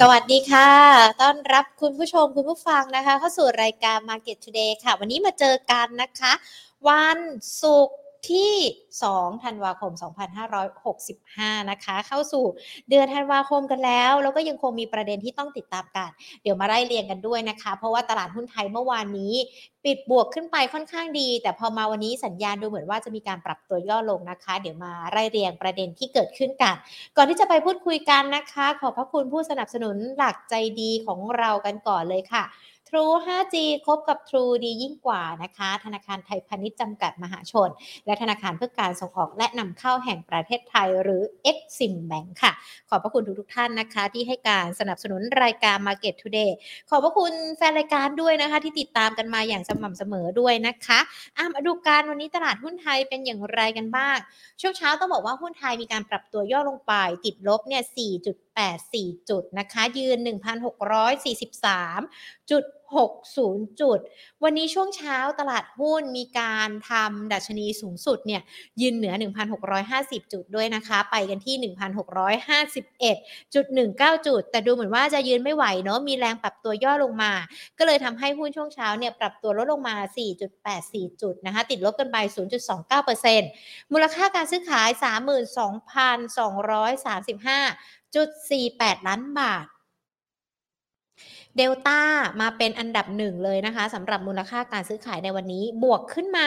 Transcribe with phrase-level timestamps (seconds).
[0.00, 0.70] สวัสดีค่ะ
[1.22, 6.32] ต้อนรับคุณผู้ชมคุณผู้ฟังนะคะ เข้าสู่รายการ Market Today ค่ะ วันนี้มาเจอกันนะคะ
[6.88, 7.18] วัน
[7.62, 7.98] ศุกร์
[8.28, 8.52] ที่
[9.02, 9.92] 2 ธันวาคม
[10.80, 12.44] 2565 นะคะ เข้าสู่
[12.90, 16.10] เดือนธันวาคมกันแล้ว แล้วก็ยังคงมีประเด็นที่ต้องติดตามกัน
[16.42, 19.34] เดี๋ยวมาไล่เรียงกันด้วยนะคะ เพราะว่าตลาดหุ้นไทยเมื่อวานนี้
[19.84, 26.74] ปิดบวกขึ้นไปค่อนข้างดี แต่พอมาวันนี้สัญญาณดูเหมือนว่าจะมีการปรับตัวย่อลงนะคะ เดี๋ยวมาไล่เรียงประเด็นที่เกิดขึ้นกัน
[27.16, 32.44] ก่อนที่จะไปพูดคุยกันนะคะ ขอบพระคุณผู้สนับสนุนหลักใจดีของเรากันก่อนเลยค่ะ
[32.96, 37.70] True 5G คบกับ True ดียิ่งกว่านะคะ ธนาคารไทยพาณิชย์จำกัดมหาชน
[38.06, 42.52] และธนาคารเพื่อการส่งออกและนำเข้าแห่งประเทศไทยหรือ Exim Bank ค่ะ
[42.88, 46.50] ขอบพระคุณทุกๆท่านนะคะ ที่ให้การสนับสนุนรายการ Market Today
[46.90, 50.98] ขอบพระคุณแฟนรายการด้วยนะคะ ที่ติดตามกันมาอย่างสม่ำเสมอด้วยนะคะ
[51.36, 54.16] อะมาดูการวันนี้ตลาดหุ้นไทยเป็นอย่างไรกันบ้าง
[54.60, 56.92] ช่วงเช้าต้องบอกว่าหุ้นไทยมีการปรับตัวย่อลงไป
[57.24, 58.12] ติดลบเนี่ย 4.
[58.56, 60.18] 4.84 จุดนะคะ ยืน
[60.94, 62.64] 1,643จุด
[62.98, 63.98] 60 จุด
[64.44, 68.42] วันนี้ช่วงเช้าตลาดหุ้นมีการทำดัชนีสูงสุดเนี่ย
[68.80, 69.14] ยืนเหนือ
[69.72, 73.54] 1,650 จุดด้วยนะคะ ไปกันที่ 1,651.19
[74.26, 77.32] จุด แต่ดูเหมือนว่าจะยืนไม่ไหวเนาะ มีแรงปรับตัวย่อลงมา
[77.78, 79.96] ก็เลยทำให้หุ้นช่วงเช้าเนี่ยปรับตัวลดลงมา
[80.58, 82.16] 4.84 จุดนะคะ ติดลบกันไป
[83.04, 84.88] 0.29%มูลค่าการซื้อขาย
[88.14, 89.66] 32,235.48 ล้านบาท
[91.58, 92.00] เดลต้า
[92.40, 96.46] มาเป็นอันดับหนึ่งเลยนะคะสำหรับมูลค่าการซื้อขายในวันนี้บวกขึ้นมา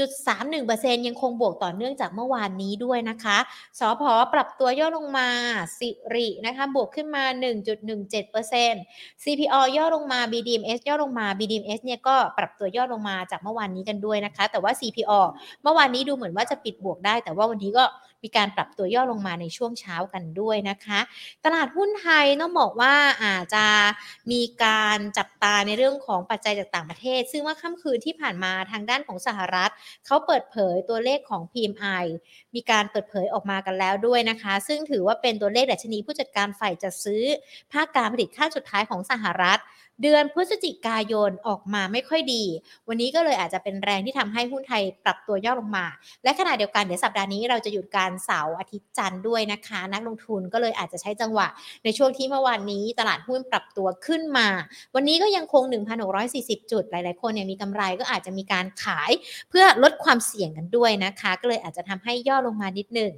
[0.00, 3.38] 1.31%ยังคงบวกต่อเนื่องจากเมื่อวานนี้ด้วยนะคะ
[3.78, 5.28] สอพอปรับตัวย่อลงมา
[5.78, 7.24] สิรินะคะบวกขึ้นมา
[8.04, 15.20] 1.17% CPO ย่อลงมา BDMs ย่อลงมา BDMs เนี่ยก็ปรับตัวย่อลงมาจากเมื่อวานนี้กันด้วยนะคะ แต่ว่า CPO
[15.62, 17.84] เมื่อวานนี้ดูเหมือนว่าจะปิดบวกได้ แต่ว่าวันนี้ก็
[18.22, 21.00] มีการปรับตัวย่อลงมาในช่วงเช้ากันด้วยนะคะ
[21.44, 23.66] ตลาดหุ้นไทยต้องบอกว่าอาจจะ
[24.32, 29.70] มีการจับตาในเรื่องของปัจจัยจากต่างประเทศ ซึ่งว่าค่ำคืนที่ผ่านมาทางด้านของสหรัฐ
[30.06, 32.04] เขาเปิดเผยตัวเลขของ PMI
[32.54, 37.24] มีการเปิดเผยออกมากันแล้วด้วยนะคะ ซึ่งถือว่าเป็นตัวเลขดัชนีผู้จัดการฝ่ายจัดซื้อ
[37.72, 39.60] ภาคการผลิตขั้นสุดท้ายของสหรัฐ
[40.02, 42.44] เดือนพฤศจิกายนออกมาไม่ค่อยดี
[42.88, 45.86] วันนี้ก็เลยอาจจะเป็นแรงที่ทำให้หุ้นไทยปรับตัวย่อลงมา
[46.24, 51.46] และขณะเดียวกันเดี๋ยวสัปดาห์นี้เราจะหยุดการเสาร์อาทิตย์จันทร์ด้วยนะคะ นักลงทุนก็เลยอาจจะใช้จังหวะ
[51.84, 54.48] ในช่วงที่เมื่อวานนี้ตลาดหุ้นปรับตัวขึ้นมา
[54.94, 55.62] วันนี้ก็ยังคง
[56.16, 59.10] 1,640 จุด หลาย ๆ คนเนี่ยมีกำไรก็อาจจะมีการขาย
[59.50, 63.12] เพื่อลดความเสี่ยงกันด้วยนะคะ ก็เลยอาจจะทำให้ย่อลงมานิดหนึ่ง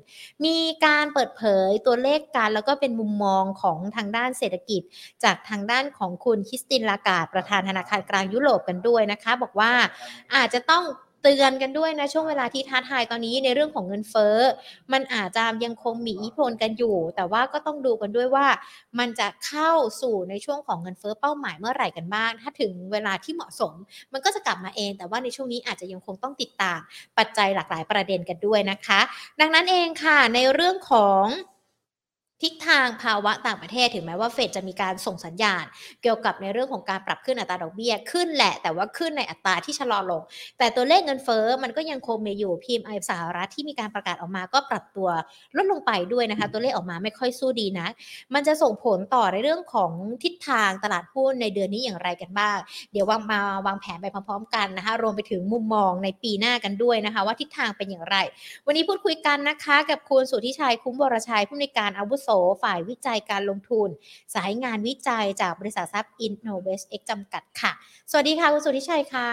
[0.44, 4.82] มีการเปิดเผยตัวเลขกันแล้วก็เป็นมุมมองของทางด้านเศรษฐกิจ
[5.24, 9.72] จากทางด้านของคุณคิสตินลากาดประธานธนาคารกลางยุโรปกันด้วยนะคะ บอกว่า
[10.34, 10.84] อาจจะต้อง
[11.22, 14.36] เตือนกันด้วยนะ ช่วงเวลาที่ท้าทายตอนนี้ในเรื่องของเงินเฟ้อ
[14.92, 18.46] มันอาจจะยังคงมีอิทธิพลกันอยู่ แต่ว่าก็ต้องดูกันด้วยว่า
[18.98, 19.70] มันจะเข้า
[20.02, 23.72] สู่ในช่วงของเงินเฟ้อเป้าหมายเมื่อไหร่กันบ้าง ถ้าถึงเวลาที่เหมาะสม
[24.12, 26.78] มันก็จะกลับมาเอง แต่ว่าในช่วงนี้อาจจะยังคงต้องติดตาม
[27.18, 29.00] ปัจจัยหลากหลายประเด็นกันด้วยนะคะ
[29.40, 31.24] ดังนั้นเองค่ะในเรื่องของ
[32.42, 35.64] ทิศทางภาวะต่างประเทศถึงแม้ว่าเฟดจะมีการส่งสัญญาณ
[36.02, 40.22] เกี่ยวกับในเรื่องของการปรับขึ้นอัตราดอกเบี้ยขึ้นแหละ แต่ว่าขึ้นในอัตราที่ชะลอลง
[40.58, 45.08] แต่ตัวเลขเงินเฟ้อมันก็ยังคงมีอยู่ PMI สหรัฐที่มีการประกาศออกมาก็ปรับตัว
[45.56, 47.86] ลดลงไปด้วยนะคะ ตัวเลขออกมาไม่ค่อยสู้ดีนะ
[48.34, 49.90] มันจะส่งผลต่อในเรื่องของ
[50.22, 52.58] ทิศทางตลาดหุ้นในเดือนนี้อย่างไรกันบ้าง
[52.92, 58.16] เดี๋ยววางมาวางแผนไปพร้อมๆ กันนะคะ รวมไปถึงมุมมองในปีหน้ากันด้วยนะคะ ว่าทิศทางเป็นอย่างไร
[58.66, 62.28] วันนี้พูดคุยกันนะคะ กับคุณสุทธิชัยคุ้มวรชัยผู้ในการอาวุโส
[62.62, 63.88] ฝ่ายวิจัยการลงทุน
[64.34, 67.72] สายงานวิจัยจากบริษัททรัพย์ Innovest X จำกัดค่ะ
[68.10, 69.28] สวัสดีค่ะ คุณสุทธิชัยคะ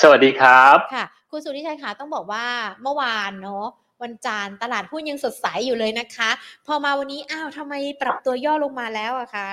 [0.00, 2.46] สวัสดีครับค่ะ คุณสุทธิชัยคะต้องบอกว่า
[2.82, 3.66] เมื่อวานเนาะ
[4.02, 6.30] วันจันทร์ตลาดหุ้นยังสดใสอยู่เลยนะคะ
[6.66, 9.48] พอมาวันนี้อ้าวทำไมปรับตัวย่อลงมาแล้วอะคะ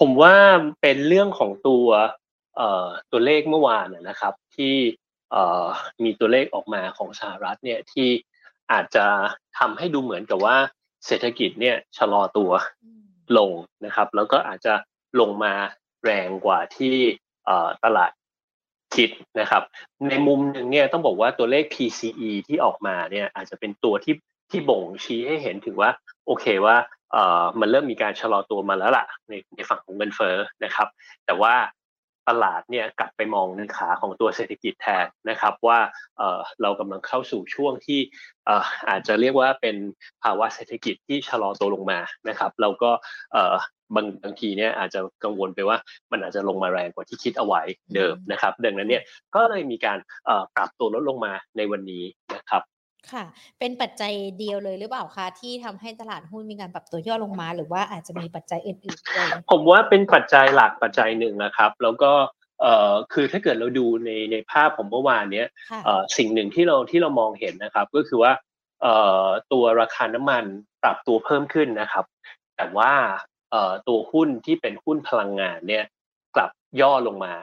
[0.00, 0.34] ผมว่า
[0.82, 1.86] เป็นเรื่องของตัว
[2.56, 4.74] เอ่อตัวเลขเมื่อวานนะนะครับ ที่
[5.32, 5.66] เอ่อ
[6.04, 8.08] มีตัวเลขออกมาของสหรัฐเนี่ยที่
[8.72, 9.06] อาจจะ
[9.58, 10.56] ทำให้ดูเหมือนกับว่า
[11.06, 12.50] เศรษฐกิจเนี่ยชะลอตัว
[13.38, 13.52] ลง
[13.84, 14.74] นะครับ แล้วก็อาจจะ
[15.20, 15.52] ลงมา
[16.04, 16.94] แรงกว่าที่
[17.46, 18.12] เอ่อตลาด
[18.94, 19.10] คิด
[19.40, 19.62] นะครับ
[20.08, 24.14] ในมุมหนึ่งเนี่ยต้องบอกว่าตัวเลข PCE ที่ออกมาเนี่ยอาจจะเป็นตัวที่
[24.50, 25.90] ที่บ่งชี้ให้เห็นถึงว่า
[26.26, 26.76] โอเคว่า
[27.12, 30.88] เอ่อมันเริ่มมีการชะลอตัวมาแล้วล่ะในในฝั่งของเงินเฟ้อนะครับ
[31.26, 31.54] แต่ว่า
[32.28, 35.78] ตลาดเนี่ยกลับไปมองในขาของตัวเศรษฐกิจแทนนะครับว่า
[36.62, 38.00] เรากำลังเข้าสู่ช่วงที่
[38.88, 39.76] อาจจะเรียกว่าเป็น
[40.22, 42.90] ภาวะเศรษฐกิจที่ชะลอตัวลงมานะครับ เราก็
[43.94, 45.76] บางบางทีเนี่ยอาจจะกังวลไปว่า
[46.12, 47.62] มันอาจจะลงมาแรงกว่าที่คิดเอาไว้
[47.94, 49.02] เดิมนะครับ ดังนั้นเนี่ย
[49.34, 49.98] ก็เลยมีการ
[50.56, 52.04] ปรับตัวลดลงมาในวันนี้
[52.36, 52.62] นะครับ
[53.12, 53.24] ค่ะ
[53.58, 62.12] เป็นปัจจัยเดียวเลยหรือเปล่าคะที่ทำให้ตลาดหุ้นมีการปรับตัวย่อลงมา หรือว่าอาจจะมีปัจจัยอื่นๆด้วยผมว่าเป็นปัจจัยหลักปัจจัยหนึ่งนะครับ แล้วก็
[62.62, 68.32] เอ่อคือถ้าเกิดเราดูในในภาพของเมื่อวานเนี้ยค่ะเอ่อสิ่งหนึ่งที่เราที่เรามองเห็นนะครับ ก็คือว่า
[68.82, 68.94] เอ่
[69.24, 70.44] อตัวราคาน้ำมัน
[70.82, 72.04] ปรับตัวเพิ่มขึ้นนะครับ
[72.56, 72.92] แต่ว่า
[73.50, 75.84] เอ่อตัวหุ้นที่เป็นหุ้นพลังงานเนี่ย
[76.36, 76.50] กลับ
[76.80, 77.34] ย่อลงมา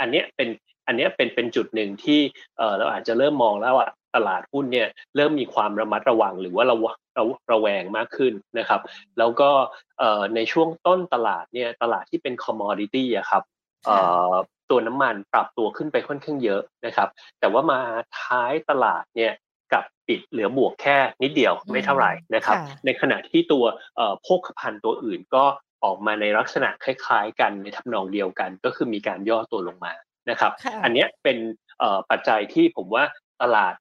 [0.00, 0.48] อันเนี้ยเป็น
[0.86, 2.20] อันเนี้ยเป็นเป็นจุดหนึ่งที่
[2.58, 8.80] เอ่อเราอาจจะเริ่มมองแล้วว่า ตลาดหุ้นเนี่ยเริ่มมีความระมัดระวังหรือว่าระวะระระแวงมากขึ้นนะครับ
[9.18, 9.50] แล้วก็
[9.98, 13.42] เอ่อในช่วงต้นตลาดเนี่ยตลาดที่เป็น commodity อะครับ
[13.86, 13.96] เอ่
[14.30, 14.32] อ
[14.70, 17.08] ตัวน้ำมันปรับตัวขึ้นไปค่อนข้างเยอะนะครับ
[17.40, 17.80] แต่ว่ามา
[18.20, 19.32] ท้ายตลาดเนี่ย
[19.72, 23.64] กลับปิดเหลือบวกแค่นิดเดียวไม่เท่าไหร่นะครับค่ะในขณะที่ตัว
[23.96, 25.44] เอ่อโภคภัณฑ์ตัวอื่นก็
[25.84, 29.92] ออกมาในลักษณะคล้าย ๆ กันในทำนองเดียวกัน ก็คือมีการย่อตัวลงมา
[30.30, 31.38] นะครับค่ะอันเนี้ยเป็น
[31.78, 33.04] เอ่อปัจจัยที่ผมว่า
[33.42, 33.74] ตลาด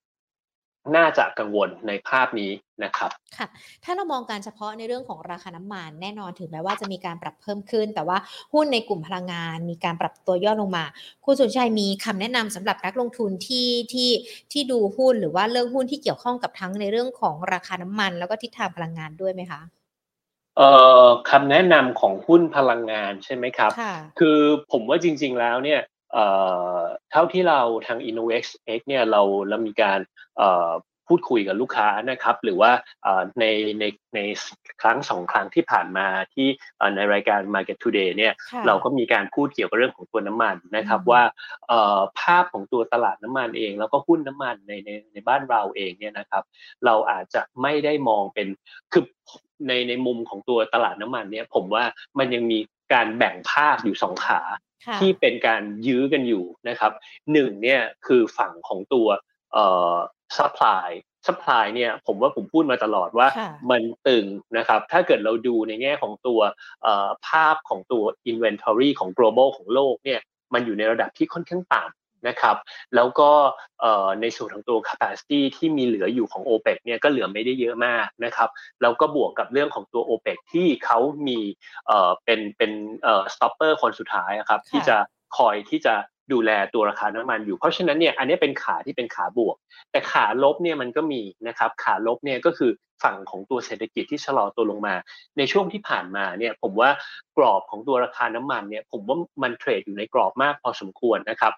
[0.96, 2.52] น่าจะกังวลในภาพนี้
[2.84, 3.48] นะครับค่ะ
[3.84, 8.18] ถ้าเรามองการเฉพาะในเรื่องของราคาน้ำมันแน่นอนถึงแม้ว่าจะมีการปรับเพิ่มขึ้น แต่ว่า
[8.54, 10.86] หุ้นในกลุ่มพลังงาน มีการปรับตัวย่อลงมา
[11.26, 14.10] คุณสุนชัยมีคำแนะนำสำหรับนักลงทุนที่ที่
[14.52, 19.62] ที่ดูหุ้นหรือว่าเลือกหุ้นที่เกี่ยวข้องกับทั้งในเรื่องของราคาน้ำมัน แล้วก็ทิศทางพลังงานด้วยไหมคะ
[20.58, 20.70] เอ่
[21.04, 24.38] อคำแนะนำของหุ้นพลังงานใช่ไหมครับค่ะคือ
[24.72, 25.82] ผมว่าจริง ๆแล้วเนี่ย
[26.14, 26.26] เอ่
[26.78, 26.80] อ
[27.12, 28.44] เท่าที่เราทาง Innovex
[28.78, 30.00] X เนี่ยเราเรามีการ
[30.38, 30.70] เอ่อ
[31.14, 32.72] พูดคุยกับลูกค้านะครับ หรือว่า
[33.04, 33.46] เอ่อใน
[33.80, 33.84] ใน
[34.16, 34.20] ใน
[34.82, 36.48] ครั้งสองครั้งที่ผ่านมาที่
[36.78, 41.22] เอ่อในรายการ Market Today เนี่ยค่ะเราก็มีการพูดเกี่ยวกับเรื่องของตัวน้ำมันนะครับอืมว่า
[41.68, 46.44] เอ่อภาพของตัวตลาดน้ำมันเอง แล้วก็หุ้นน้ำมันในในในบ้านเราเองเนี่ยนะครับ
[46.86, 48.48] เราอาจจะไม่ได้มองเป็น
[48.94, 49.04] คือ
[49.68, 51.84] ในในมุมของตัวตลาดน้ำมันเนี่ยผมว่า
[52.20, 52.60] มันยังมี
[52.94, 54.69] การแบ่งภาพอยู่สองขาค่ะ
[55.02, 56.92] ที่เป็นการยื้อกันอยู่นะครับ
[57.32, 59.08] หนึ่งเนี่ยคือฝั่งของตัว
[59.54, 59.96] เอ่อ
[60.38, 60.90] supply
[61.28, 64.26] supply เนี่ยผมว่าผมพูดมาตลอดว่าค่ะมันตึง
[64.58, 66.40] นะครับถ้าเกิดเราดูในแง่ของตัว
[66.84, 70.20] เอ่อภาพของตัว inventory ของ global ของโลกเนี่ย
[70.54, 71.94] มันอยู่ในระดับที่ค่อนข้างต่ำ
[72.28, 72.56] นะครับ
[72.96, 73.32] แล้วก็
[73.82, 78.50] เอ่อในส่วนของตัว capacity ที่มีเหลืออยู่ของ OPEC เนี่ยก็เหลือไม่ได้เยอะมากนะครับ
[78.82, 81.40] แล้วก็บวกกับเรื่องของตัว OPEC ที่เขามี
[81.88, 82.72] เอ่อเป็นเป็น
[83.04, 84.98] เอ่อ stopper คนสุดท้ายอะครับค่ะที่จะ
[85.38, 85.96] คอยที่จะ
[86.34, 89.56] ดูแลตัวราคาน้ำมันอยู่ เพราะฉะนั้นเนี่ยอันนี้เป็นขาที่เป็นขาบวก
[89.92, 92.72] แต่ขาลบเนี่ยมันก็มีนะครับขาลบเนี่ยก็คือ
[93.04, 94.96] ฝั่งของตัวเศรษฐกิจที่ชะลอตัวลงมา
[95.38, 96.90] ในช่วงที่ผ่านมาเนี่ยผมว่า
[97.38, 101.54] กรอบของตัวราคาน้ำมันเนี่ยผมว่ามันเทรดอยู่ในกรอบมากพอสมควรนะครับ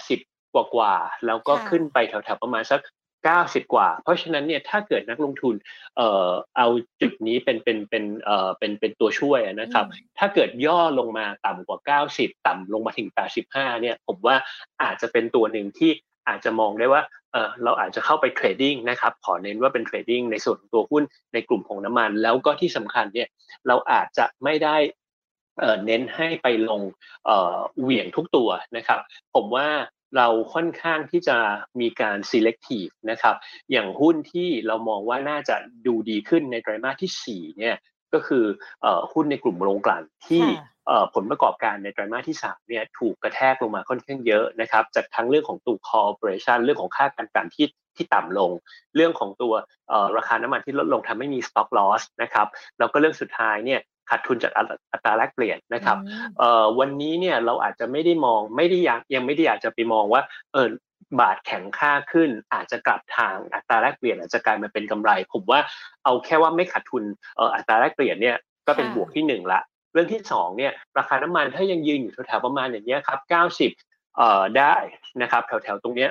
[0.00, 2.80] 80กว่ากว่าๆแล้วก็ค่ะขึ้นไปแถวๆประมาณสัก
[3.28, 5.54] 90 กว่า เพราะฉะนั้นเนี่ยถ้าเกิดนักลงทุน
[5.96, 6.66] เอ่อเอา
[7.00, 13.08] จุดนี้เป็นเป็นเป็นเอ่อเป็นเป็นตัวช่วยอะนะครับอืมถ้าเกิดย่อลงมาต่ำกว่า 90 ต่ำลงมาถึง
[13.46, 14.36] 85 เนี่ยผมว่า
[14.82, 15.90] อาจจะเป็นตัวหนึ่งที่
[16.28, 21.02] อาจจะมองได้ว่าเออเราอาจจะเข้าไป trading นะครับขอเน้นว่าเป็น trading ในส่วนของตัวหุ้น
[21.34, 23.28] ในกลุ่มของน้ำมัน แล้วก็ที่สำคัญเนี่ย
[23.68, 24.76] เราอาจจะไม่ได้
[25.60, 26.82] เอ่อเน้นให้ไปลง
[27.26, 29.00] เอ่อเหวี่ยงทุกตัวนะครับ
[29.34, 29.66] ผมว่า
[30.16, 31.36] เราค่อนข้างที่จะ
[31.80, 33.34] มีการ selective นะครับ
[33.72, 35.56] อย่างหุ้นที่เรามองว่าน่าจะ
[35.86, 37.76] ดูดีขึ้นในไตรมาสที่4เนี่ย
[38.14, 38.44] ก็คือ
[38.82, 48.50] เอ่อหุ้นในกลุ่มโรงกลั่นที่ค่ะเอ่อผลประกอบการในไตรมาสที่3เนี่ยถูกกระแทกลงมาค่อนข้างเยอะนะครับจากทั้งเรื่องของตัว corporation เรื่องของค่าการกลั่นที่ที่ต่ำลง
[48.96, 49.52] เรื่องของตัว
[49.88, 52.46] เอ่อราคาน้ำมันที่ลดลงทำให้มี stock loss นะครับ
[52.78, 53.80] แล้วก็เรื่องสุดท้ายเนี่ย
[54.10, 60.68] ขาดทุนจากอัตราอัตราแลกเปลี่ยนนะครับอืมเอ่อวันนี้เนี่ยเราอาจจะไม่ได้มองไม่ได้อยากยังไม่ได้อยากจะไปมองว่าเออ
[61.20, 65.60] บาทแข็งค่าขึ้น อาจจะกลับทางอัตราแลกเปลี่ยนอาจจะกลายมาเป็นกำไร ผมว่า
[66.04, 67.04] เอาแค่ว่าไม่ขาดทุน
[67.36, 69.60] เอ่ออัตราแลกเปลี่ยนเนี่ยก็เป็นค่ะบวกที่หนึ่งละ
[69.92, 74.74] เรื่องที่สองเนี่ยราคาน้ำมันถ้ายังยืนอยู่แถวๆประมาณอย่างเงี้ยครับ90เอ่อได้
[75.22, 76.10] นะครับแถวๆตรงเนี้ย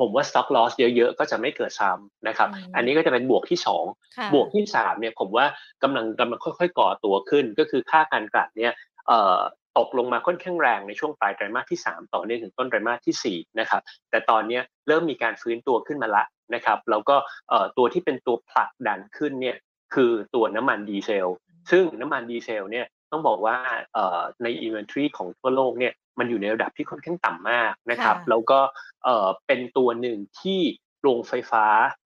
[0.00, 3.84] ผมว่า stock loss เยอะๆ ก็จะไม่เกิดซ้ำนะครับอืมอันนี้ก็จะเป็นบวกที่สอง
[4.16, 5.46] ค่ะบวกที่สามเนี่ยผมว่า
[5.82, 8.72] กำลังกำลังค่อยๆ ก่อตัวขึ้น ก็คือค่าการกลั่นเนี่ย
[9.08, 9.38] เอ่อ
[9.78, 16.24] ตกลงมาค่อนข้างแรงในช่วงปลายไตรมาสที่ 3 ต่อเนื่องถึงต้นไตรมาสที่ 4 นะครับ แต่ตอนเนี้ยเริ่มมีการฟื้นตัวขึ้นมาละ
[16.54, 17.16] นะครับแล้วก็
[17.48, 19.56] เอ่อตัวที่เป็นตัวผลักดันขึ้นเนี่ย
[19.94, 21.28] คือตัวน้ำมันดีเซล
[21.70, 23.56] ซึ่งน้ำมันดีเซลเนี่ย ต้องบอกว่า
[23.94, 28.60] เอ่อใน inventory ของทั่วโลกเนี่ยมันอยู่ในระดับที่ค่อนข้างต่ำมากนะครับค่ะแล้วก็
[29.04, 30.60] เอ่อเป็นตัวหนึ่งที่
[31.02, 31.66] โรงไฟฟ้า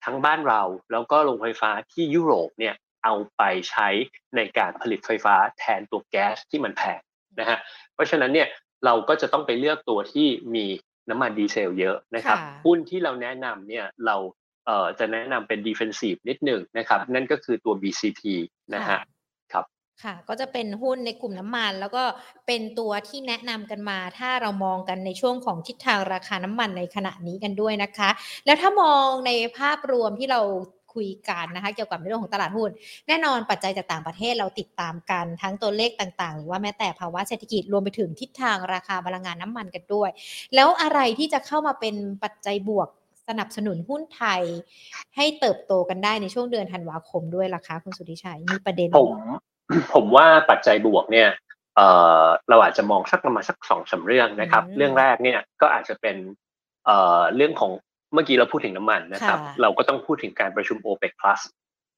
[0.04, 3.88] ทั้งบ้านเรา แล้วก็โรงไฟฟ้าที่ยุโรปเนี่ยเอาไปใช้
[4.36, 7.00] ในการผลิตไฟฟ้าแทนตัวแก๊สที่มันแพง
[7.40, 7.58] นะฮะ
[7.94, 8.48] เพราะฉะนั้นเนี่ย
[8.84, 10.66] เราก็จะต้องไปเลือกตัวที่มี
[11.10, 14.16] น้ำมันดีเซลเยอะนะครับค่ะหุ้นที่เราแนะนำเนี่ยเรา
[14.66, 18.20] เอ่อจะแนะนำเป็น defensive นิดหนึ่งนะครับ นั่นก็คือตัว BCP
[18.74, 18.98] นะฮะ
[20.04, 22.02] ค่ะ ก็จะเป็นหุ้นในกลุ่มน้ำมัน แล้วก็
[22.46, 28.10] เป็นตัวที่แนะนำกันมา ถ้าเรามองกันในช่วงของทิศทางราคาน้ำมันในขณะนี้กันด้วยนะคะ
[28.46, 30.40] แล้วถ้ามองในภาพรวมที่เรา
[30.94, 32.70] คุยกันนะคะเกี่ยวกับเรื่องของตลาดหุ้น
[33.08, 40.10] แน่นอนปัจจัยจากต่างประเทศเราติดตามกันทั้งตัวเลขต่างๆ หรือว่าแม้แต่ภาวะเศรษฐกิจรวมไปถึงทิศทางราคาพลังงานน้ำมันกันด้วย
[40.54, 42.88] แล้วอะไรที่จะเข้ามาเป็นปัจจัยบวก
[43.28, 44.42] สนับสนุนหุ้นไทย
[45.16, 49.18] ให้เติบโตกันได้ในช่วงเดือนธันวาคมด้วยล่ะคะคุณสุธิชัยมีประเด็นผม
[49.94, 51.28] ผมว่าปัจจัยบวกเนี่ย
[51.76, 51.86] เอ่
[52.22, 56.16] อเราอาจจะมองสักประมาณสักสองสาเรื่องนะครับอืมเรื่องแรกเนี่ยก็อาจจะเป็น
[56.86, 57.70] เอ่อเรื่องของ
[58.12, 61.40] เมื่อกี้เราพูดถึงน้ำมันนะครับค่ะเราก็ต้องพูดถึงการประชุม OPEC Plus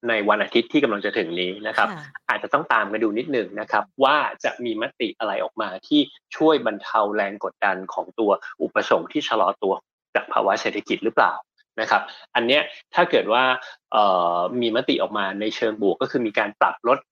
[0.09, 6.01] ในวันอาทิตย์ที่กำลังจะถึงนี้นะครับค่ะอาจจะต้องตามมาดูนิดหนึ่งนะครับ ว่าจะมีมติอะไรออกมาที่
[6.35, 9.73] ช่วยบรรเทาแรงกดดันของตัวอุปสงค์ที่ชะลอตัว
[10.15, 11.33] จากภาวะเศรษฐกิจหรือเปล่า
[11.81, 12.01] นะครับ
[12.35, 12.61] อันเนี้ย
[12.93, 13.43] ถ้าเกิดว่า
[13.91, 14.03] เอ่
[14.35, 17.10] อมีมติออกมาในเชิงบวกก็คือมีการปรับลดเอ่อ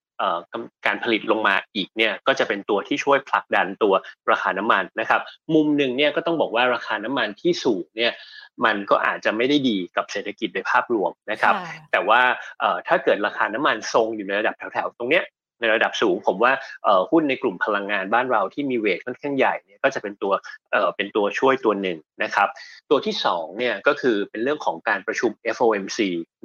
[0.51, 3.93] กำการผลิตลงมาอีกเนี่ยก็จะเป็นตัวที่ช่วยผลักดันตัว
[4.31, 5.21] ราคาน้ำมันนะครับ
[5.55, 8.13] มุมหนึ่งเนี่ยก็ต้องบอกว่าราคาน้ำมันที่สูงเนี่ย
[8.65, 12.21] มันก็อาจจะไม่ได้ดีกับเศรษฐกิจโดยภาพรวมนะครับค่ะแต่ว่า
[12.59, 15.25] เอ่อถ้าเกิดราคาน้ำมันทรงอยู่ในระดับแถวๆตรงเนี้ย
[15.61, 16.51] ในระดับสูงผมว่า
[16.83, 20.33] เอ่อหุ้นในกลุ่มพลังงานบ้านเราที่มีเวทค่อนข้างใหญ่เนี่ยก็จะเป็นตัว
[20.71, 22.47] เอ่อเป็นตัวช่วยตัวหนึ่งนะครับ
[22.89, 25.99] ตัวที่สองเนี่ยก็คือเป็นเรื่องของการประชุม FOMC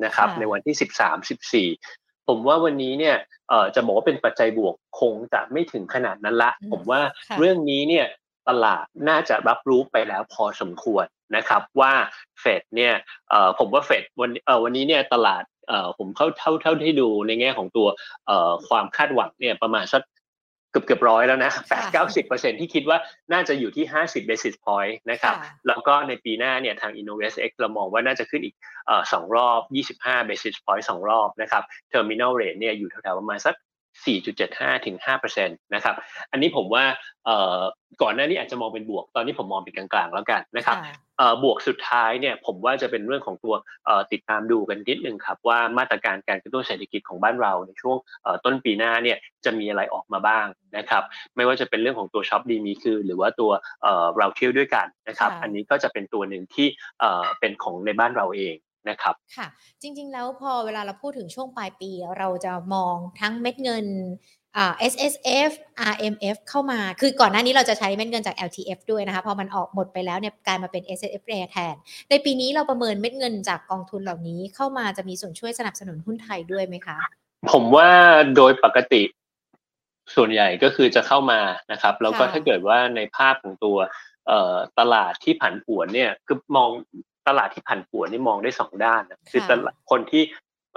[0.04, 3.16] นะครับค่ะในวันที่ 13 14 ผมว่าวันนี้เนี่ย
[3.48, 8.06] เอ่อจะบอกว่าเป็นปัจจัยบวกคงจะไม่ถึงขนาดนั้นละอืมผมว่าค่ะเรื่องนี้เนี่ย
[8.48, 11.92] ตลาดน่าจะรับรู้ไปแล้วพอสมควรนะครับว่า
[12.40, 12.94] เฟดเนี่ย
[13.30, 17.88] เอ่อผมว่าเฟดวันเอ่อวันนี้เนี่ยตลาดเอ่อผมเข้าเท่าเท่าที่ดูในแง่ของตัว
[18.26, 20.02] เอ่อความคาดหวังเนี่ยประมาณสัก
[20.74, 22.98] เกือบเกือบร้อยแล้วนะแปดเก้าสิบเปอร์เซ็นที่คิดว่า
[23.32, 28.54] น่าจะอยู่ที่ห้าสิบ basis point นะครับค่ะแล้วก็ในปีหน้าเนี่ยทาง InnovestX เรามองว่าน่าจะขึ้นอีก
[28.86, 29.60] เอ่อสองรอบ
[30.06, 31.62] 25 basis point สองรอบนะครับ
[31.92, 33.54] Terminal rate เนี่ยอยู่แถวๆประมาณสัก
[34.02, 35.94] 4.75ถึง5%นะครับ
[36.30, 36.84] อันนี้ผมว่า
[37.24, 37.60] เอ่อ
[38.02, 43.54] ก่อนหน้านี้อาจจะมองเป็นบวก ตอนนี้ผมมองเป็นกลางๆแล้วกันนะครับค่ะเอ่อบวกสุดท้ายเนี่ยผมว่าจะเป็นเรื่องของตัว
[43.86, 50.46] เอ่อติดตามดูกันนิดนึงครับว่ามาตรการการกระตุ้นเศรษฐกิจของบ้านเราในช่วงเอ่อต้นปีหน้าเนี่ยจะมีอะไรออกมาบ้าง
[50.76, 51.02] นะครับ
[51.36, 53.50] ไม่ว่าจะเป็นเรื่องของตัวช็อปดีมีคือ หรือว่าตัว
[53.82, 56.66] เอ่อเราเที่ยวด้วยกันนะครับค่ะอันนี้ก็จะเป็นตัวหนึ่งที่
[57.00, 58.56] เอ่อเป็นของในบ้านเราเอง
[58.88, 59.46] นะครับค่ะ
[59.82, 63.86] จริง ๆ แล้วพอเวลาเราพูดถึงช่วงปลายปี เราจะมองทั้งเม็ดเงิน
[64.56, 65.14] อ่า S S
[65.48, 65.52] F
[65.92, 71.74] R M F เข้ามา คือก่อนหน้านี้เราจะใช้เม็ดเงินจาก L T F ด้วยนะคะ พอมันออกหมดไปแล้วเนี่ยกลายมาเป็น S S F แทน
[72.10, 76.98] ในปีนี้เราประเมินเม็ดเงินจากกองทุนเหล่านี้เข้ามาจะมีส่วนช่วยสนับสนุนหุ้นไทยด้วยไหมคะ
[77.52, 77.88] ผมว่า
[78.36, 79.02] โดยปกติ
[80.16, 81.40] ส่วนใหญ่ก็คือจะเข้ามา
[81.72, 83.76] นะครับ แล้วก็ค่ะถ้าเกิดว่าในภาพของตัว
[84.28, 86.70] เอ่อตลาดที่ผันผวนเนี่ยคือมอง
[87.28, 90.22] ตลาดที่ผันผวนนี่มองได้สองด้านนะคือตลาดคนที่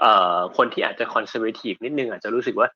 [0.01, 2.69] เอ่อคนที่อาจจะคอนเซอร์เวทีฟนิดนึงอาจจะรู้สึกว่า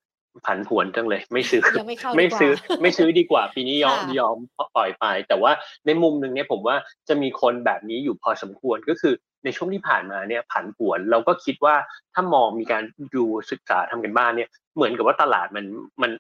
[0.46, 2.52] ผันผวนจังเลย ไม่ซื้อยังไม่เข้าไม่ดีกว่าซื้อ
[2.82, 4.38] ไม่ซื้อดีกว่า ปีนี้ยอมค่ะยอม
[4.76, 5.52] ปล่อยไป แต่ว่า
[5.86, 6.76] ในมุมหนึ่งเนี่ยผมว่า
[7.08, 9.14] จะมีคนแบบนี้อยู่พอสมควรก็คือ
[9.44, 11.76] ในช่วงที่ผ่านมาเนี่ยผันผวนเราก็คิดว่า
[12.14, 12.84] ถ้ามองมีการ
[13.16, 15.66] ดูศึกษาทำกันบ้านเนี่ยเหมือนกับว่าตลาดมัน
[16.02, 16.12] มัน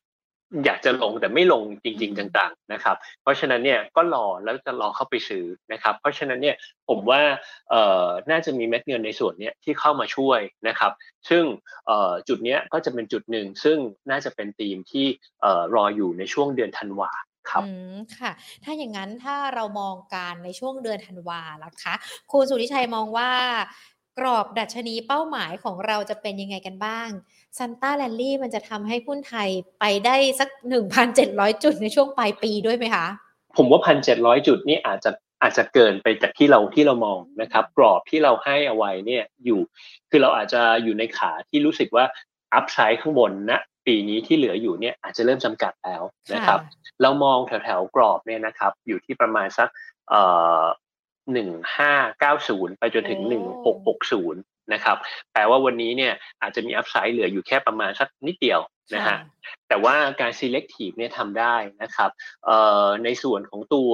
[0.65, 6.55] อยากจะลงแต่ไม่ลงจริง ๆ จังๆนะครับ เพราะฉะนั้นเนี่ยก็รอแล้วจะรอเข้าไปซื้อนะครับ เพราะฉะนั้นเนี่ย
[6.89, 7.21] ผมว่า
[7.69, 10.91] เอ่อน่าจะมีเม็ดเงินในส่วนเนี้ยที่เข้ามาช่วยนะครับ
[11.29, 11.43] ซึ่ง
[11.87, 13.77] เอ่อจุดเนี้ยก็จะเป็นจุดหนึ่งซึ่ง
[14.09, 15.05] น่าจะเป็นธีมที่
[15.41, 17.11] เอ่อรออยู่ในช่วงเดือนธันวา
[17.51, 18.31] ครับอืมค่ะ
[18.63, 21.93] ถ้าอย่างนั้นถ้าเรามองการในช่วงเดือนธันวาล่ะคะ
[22.31, 23.31] คุณสุริชัยมองว่า
[24.19, 27.09] กรอบดัชนีเป้าหมายของเราจะเป็นยังไงกันบ้าง
[27.57, 30.49] Santa rally มันจะทำให้หุ้นไทยไปได้สัก
[31.05, 33.05] 1,700 จุดในช่วงปลายปีด้วยไหมคะ
[33.57, 39.59] ผมว่าพันเจ็ดร้อยจุดนี่อาจจะอาจจะเกินไปจากที่เราที่เรามองนะครับ กรอบที่เราให้เอาไว้เนี่ยอยู่
[40.09, 42.05] คือเราอาจจะอยู่ในขาที่รู้สึกว่า
[42.53, 46.01] upside ข้างบนนะปีนี้ที่เหลืออยู่เนี่ยอาจจะเริ่มจำกัดแล้ว
[46.33, 46.59] นะครับ
[47.01, 49.69] เรามองแถวแถวๆกรอบเนี่ยนะครับ อยู่ที่ประมาณสัก
[50.09, 50.21] เอ่
[50.61, 50.63] อ
[51.33, 54.41] หนึ่งห้าเก้าศูนย์ไปจนถึงหนึ่งหกหกศูนย์
[54.73, 54.97] นะครับ
[55.33, 58.61] แปลว่าวันนี้เนี่ยอาจจะมีอัพไซด์เหลืออยู่แค่ประมาณสักนิดเดียว
[58.95, 59.17] นะฮะ
[59.67, 62.09] แต่ว่าการ selective เนี่ยทำได้นะครับ
[62.45, 63.91] เอ่อในส่วนของตัว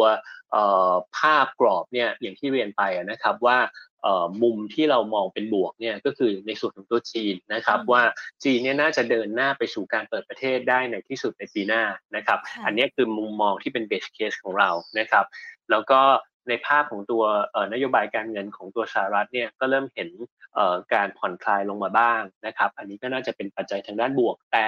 [0.51, 3.59] เอ่อภาพกรอบเนี่ยอย่างที่เรียนไปอะนะครับว่า
[4.03, 8.01] เอ่อมุมที่เรามองเป็นบวกเนี่ยก็คือในส่วนของตัวจีนนะครับอืมว่า
[8.43, 11.83] จีนเนี่ยน่าจะเดินหน้าไปสู่การเปิดประเทศได้ในที่สุดในปีหน้า
[12.15, 14.69] นะครับค่ะอันเนี้ยคือมุมมองที่เป็น base case ของเรา
[14.99, 15.25] นะครับ
[15.71, 16.01] แล้วก็
[16.49, 20.09] ในภาพของตัวเอ่อนโยบายการเงินของตัวสหรัฐเนี่ยก็เริ่มเห็น
[20.55, 24.65] เอ่อการผ่อนคลายลงมาบ้างนะครับ อันนี้ก็น่าจะเป็นปัจจัยทางด้านบวก แต่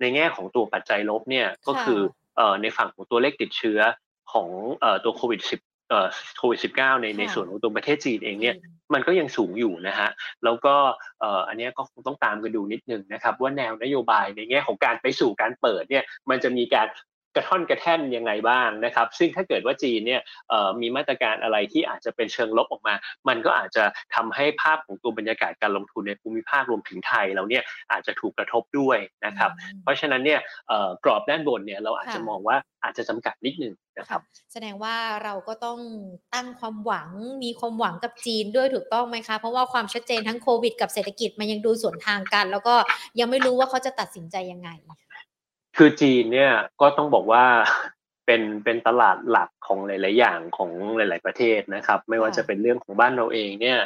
[0.00, 2.00] ในแง่ของตัวปัจจัยลบเนี่ยก็คือ
[2.36, 3.80] เอ่อในฝั่งของตัวเลขติดเชื้อ
[4.32, 4.48] ของ
[4.80, 5.40] เอ่อตัวโควิด
[6.38, 6.68] โควิดสิ
[7.02, 8.56] ในในส่วนของตัวประเทศจีนเองเนี่ย
[8.94, 10.10] มันก็ยังสูงอยู่นะฮะ
[10.44, 10.74] แล้วก็
[11.48, 16.86] อันนี้ก็คงต้องตามกันดูนิดนึงนะครับ ว่าแนวนโยบายในแง่ของการไปสู่การเปิดเนี่ยมันจะมีการ
[17.36, 20.20] กระท่อนกระแท่นยังไงบ้างนะครับ ซึ่งถ้าเกิดว่าจีนเนี่ย
[20.80, 22.94] มีมาตรการอะไรที่อาจจะเป็นเชิงลบออกมา
[23.28, 27.62] มันก็อาจจะทำให้ภาพของตัวบรรยากาศการลงทุนในภูมิภาครวมถึงไทยเราเนี่ย
[27.92, 29.50] อาจจะถูกกระทบด้วยนะครับ
[29.82, 30.40] เพราะฉะนั้นเนี่ย
[31.04, 34.20] กรอบด้านบนเนี่ยเราอาจจะมองว่าอาจจะจำกัดนิดนึงนะครับ
[34.52, 35.78] แสดงว่าเราก็ต้อง
[36.34, 37.08] ตั้งความหวัง
[37.42, 42.74] มีความหวังกับจีนด้วยถูกต้องไหมคะ เพราะว่าความชัดเจนทั้งโควิดกับเศรษฐกิจมันยังดูสวนทางกัน แล้วก็
[43.18, 44.70] ยังไม่รู้ว่าเขาจะตัดสินใจยังไง
[45.76, 47.44] คือจีนเนี่ยก็ต้องบอกว่า
[48.26, 53.78] เป็นเป็นตลาดหลักของหลาย ๆ อย่างของหลาย ๆ ประเทศนะครับ ไม่ว่าจะเป็นเรื่องของบ้านเราเองเนี่ย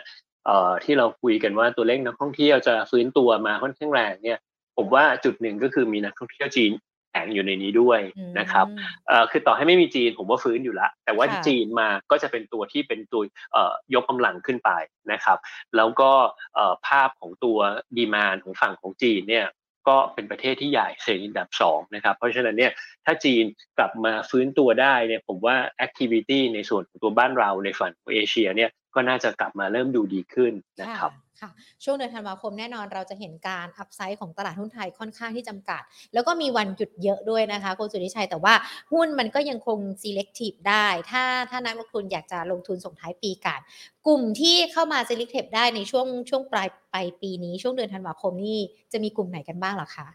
[0.46, 4.38] เอ่อที่เราคุยกันว่าตัวเลขนักท่องเที่ยวจะฟื้นตัวมาค่อนข้างแรงเนี่ย
[4.76, 6.72] ผมว่าจุดหนึ่งก็คือมีนักท่องเที่ยวจีน
[7.12, 8.00] แอบอยู่ในนี้ด้วย
[8.38, 8.66] นะครับ
[9.08, 14.70] เอ่อคือต่อให้ไม่มีจีนผมว่าฟื้นอยู่ละ แต่ว่าจีนมาก็จะเป็นตัวที่เป็นตัวเอ่อยกกำลังขึ้นไป
[15.12, 15.38] นะครับ
[15.76, 16.10] แล้วก็
[16.54, 17.58] เอ่อภาพของตัว
[17.96, 19.46] demand ของฝั่งของจีนเนี่ย
[19.88, 22.72] ก็เป็นประเทศที่ใหญ่เศรษฐกิจอันดับ2นะครับเพราะฉะนั้นเนี่ย
[23.04, 23.44] ถ้าจีน
[23.78, 31.50] กลับมาฟื้นตัวได้เนี่ยผมว่า activity ในส่วนของตัวบ้านเราในฝั่งของเอเชียเนี่ยก็น่าจะกลับมาเริ่มดูดีขึ้นนะครับ ค่ะ
[31.84, 35.82] ช่วงเดือนธันวาคมแน่นอนเราจะเห็นการ upside ของตลาดหุ้นไทยค่อนข้างที่จำกัด
[36.14, 38.54] แล้วก็มีวันหยุดเยอะด้วยนะคะคุณสุริชัยแต่ว่า
[38.92, 43.60] หุ้นมันก็ยังคง selective ได้ ถ้าถ้านักลงทุนอยากจะลงทุนส่งท้ายปีกัน
[44.06, 48.58] กลุ่มที่เข้ามา selective ได้ในช่วงช่วงปลายปลายปีนี้ช่วงเดือนธันวาคมนี่
[48.92, 50.08] จะมีกลุ่มไหนกันบ้างหรอคะ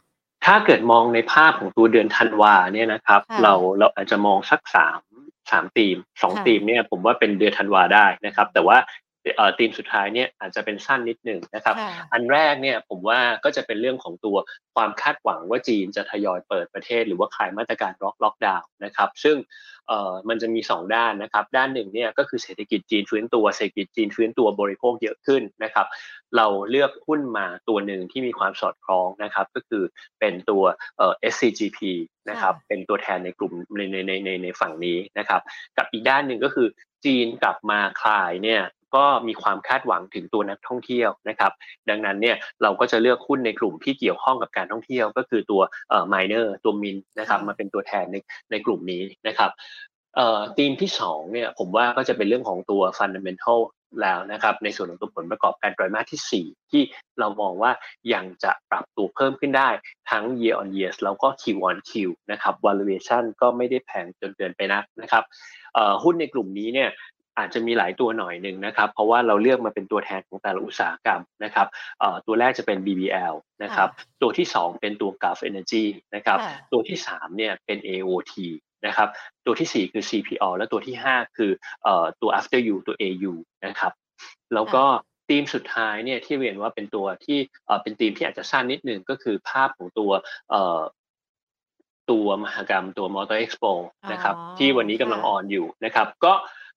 [0.45, 4.99] ถ้าเกิดมองในภาพของตัวเดือนธันวาเนี่ยนะครับ เราเราอาจจะมองสักสาม
[5.51, 8.77] สามธีมสองธีมเนี่ยผมว่าเป็นเดือนธันวาได้นะครับ แต่ว่า
[9.57, 11.75] ธีมสุดท้ายเนี่ยอาจจะเป็นสั้นนิดหนึ่งนะครับ
[12.13, 14.37] อันแรกเนี่ยผมว่าก็จะเป็นเรื่องของตัว
[14.75, 19.37] ความคาดหวังว่าจีนจะทยอยเปิดประเทศ หรือว่าคลายมาตรการล็อกล็อกดาวน์นะครับ ซึ่ง
[19.87, 25.87] เอ่อมันจะมี 2 ด้านนะครับ ด้านหนึ่งเนี่ยก็คือเศรษฐกิจจีนฟื้นตัวเศรษฐกิจจีนฟื้นตัวบริโภคเยอะขึ้นนะครับ
[26.37, 29.83] เราเลือกหุ้นมาตัวหนึ่งที่มีความสอดคล้องนะครับ ก็คือ
[30.19, 30.63] เป็นตัว
[30.97, 31.79] เอ่อ SCGP
[32.29, 35.41] นะครับเป็นตัวแทนในกลุ่มในในในในฝั่งนี้นะครับ
[35.77, 36.67] กับอีกด้านหนึ่งก็คือ
[37.05, 38.61] จีนกลับมาคลายเนี่ย
[38.95, 41.51] ก็มีความคาดหวังถึงตัวนักท่องเที่ยวนะครับ
[41.89, 48.15] ดังนั้นเนี่ยเราก็จะเลือกหุ้นในกลุ่มที่เกี่ยวข้องกับการท่องเที่ยว ก็คือตัวเอ่อ miner ตัวมินนะครับมาเป็นตัวแทนใน
[48.51, 49.51] ในกลุ่มนี้นะครับ
[50.15, 53.61] เอ่อธีมที่2เนี่ยผมว่าก็จะเป็นเรื่องของตัว fundamental
[54.01, 56.83] แล้วนะครับในส่วนของตัวผลประกอบการไตรมาสที่ 4 ที่
[57.19, 57.71] เรามองว่า
[58.13, 59.69] ยังจะปรับตัวเพิ่มขึ้นได้
[60.11, 61.91] ทั้ง year on year แล้วก็ Q on Q
[62.31, 65.23] นะครับ valuation ก็ไม่ได้แพงจนเกินไปนักนะครับ
[66.03, 66.89] หุ้นในกลุ่มนี้เนี่ย
[67.37, 71.67] อาจจะมีหลายตัวหน่อยหนึ่งนะครับ เพราะว่าเราเลือกมาเป็นตัวแทนของแต่ละอุตสาหกรรมนะครับ
[72.27, 73.89] ตัวแรกจะเป็น BBL นะครับ
[74.21, 76.39] ตัวที่ 2 เป็นตัว Gulf Energy นะครับ
[76.71, 78.33] ตัวที่3เนี่ยเป็น AOT
[78.85, 79.09] นะครับ
[79.45, 81.51] ตัวที่ 4 คือ CPO และตัวที่ 5 คือ
[82.21, 83.33] ตัว After You ตัว AU
[83.65, 83.91] นะครับ
[84.53, 84.83] แล้วก็
[85.29, 87.39] ทีมสุดท้ายเนี่ยที่เรียนว่าเป็นตัวที่
[87.83, 90.11] เป็นทีมที่อาจจะสั้นนิดนึงก็คือภาพของตัว
[92.11, 93.73] ตัวมหกรรมตัว Motor Expo
[94.11, 96.33] นะครับที่วันนี้กำลังออนอยู่นะครับ ก็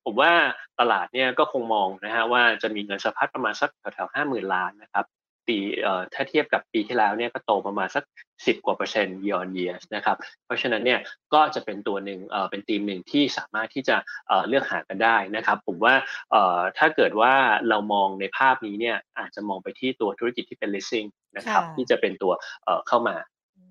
[0.07, 0.33] ผมว่า
[0.81, 5.05] ตลาดเนี่ยก็คงมองนะฮะว่าจะมีเงินสะพัดประมาณสักแถวๆห้าหมื่นล้านนะครับ
[5.47, 8.05] ปีเอ่อถ้าเทียบกับปีที่แล้วเนี่ยก็โตประมาณสัก
[8.47, 11.01] สิบกว่าเปอร์เซ็นต์ year on year นะครับเพราะฉะนั้นเนี่ย
[11.35, 13.97] ก็จะเป็นตัวหนึ่งเอ่อเป็นทีมหนึ่งที่สามารถที่จะ
[14.29, 15.95] เอ่อเลือกหากันได้นะครับผมว่า
[16.31, 17.33] เอ่อถ้าเกิดว่า
[17.69, 22.33] เรามองในภาพนี้เนี่ยอาจจะมองไปที่ตัวธุรกิจที่เป็น leasing นะครับที่จะเป็นตัว
[22.65, 23.17] เอ่อเข้ามา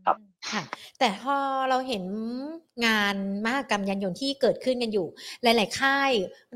[0.05, 0.17] ครับ
[0.51, 0.63] ค่ะ
[0.99, 1.37] แต่พอ
[1.69, 2.03] เราเห็น
[2.85, 3.15] งาน
[3.45, 5.07] มหกรรมยานยนต์ที่เกิดขึ้นกันอยู่
[5.43, 6.11] หลาย ๆ ค่าย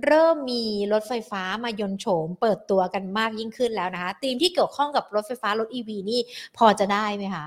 [0.05, 6.19] เริ่มมีรถไฟฟ้ามายนโฉม เปิดตัวกันมากยิ่งขึ้นแล้วนะคะธีมที่เกี่ยวข้องกับรถไฟฟ้ารถ EV นี่
[6.57, 7.45] พอจะได้ไหมคะ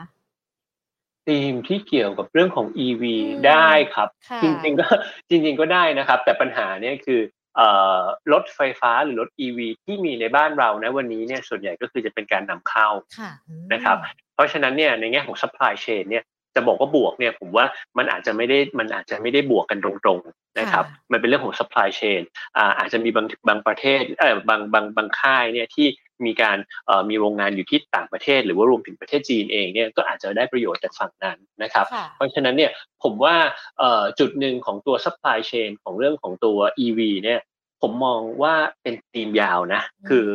[1.28, 3.02] ธีมที่เกี่ยวกับเรื่องของ EV
[3.48, 4.08] ได้ครับ
[4.42, 4.86] จริงๆก็
[5.28, 7.20] จริง ๆก็ได้นะครับ แต่ปัญหาเนี่ยคือ
[8.32, 12.88] รถไฟฟ้าหรือรถ EV ที่มีในบ้านเรานะวันนี้เนี่ยส่วนใหญ่ก็คือจะเป็นการนำเข้า
[13.72, 13.96] นะครับ
[14.34, 17.64] เพราะฉะนั้นเนี่ยในแง่ของ supply chain เนี่ย จะบอกว่าบวกเนี่ยผมว่า
[17.98, 22.22] มันอาจจะไม่ได้มันอาจจะไม่ได้บวกกันตรงๆนะครับมันเป็นเรื่องของ supply chain
[22.56, 25.86] อ่าอาจจะมีบางบางประเทศเออบางบางบางค่ายเนี่ยที่
[26.26, 31.86] มีการเอ่อมีโรงงานอยู่ที่ต่างประเทศ หรือว่ารวมถึงประเทศจีนเองเนี่ยก็อาจจะได้ประโยชน์จากฝั่งนั้นนะครับ
[32.16, 32.70] เพราะฉะนั้นเนี่ย
[33.02, 33.36] ผมว่า
[33.78, 37.40] เอ่อจุดหนึ่งของตัว supply chain ของเรื่องของตัว EV เนี่ย
[37.82, 40.28] ผมมองว่าเป็นธีมยาวนะ คือ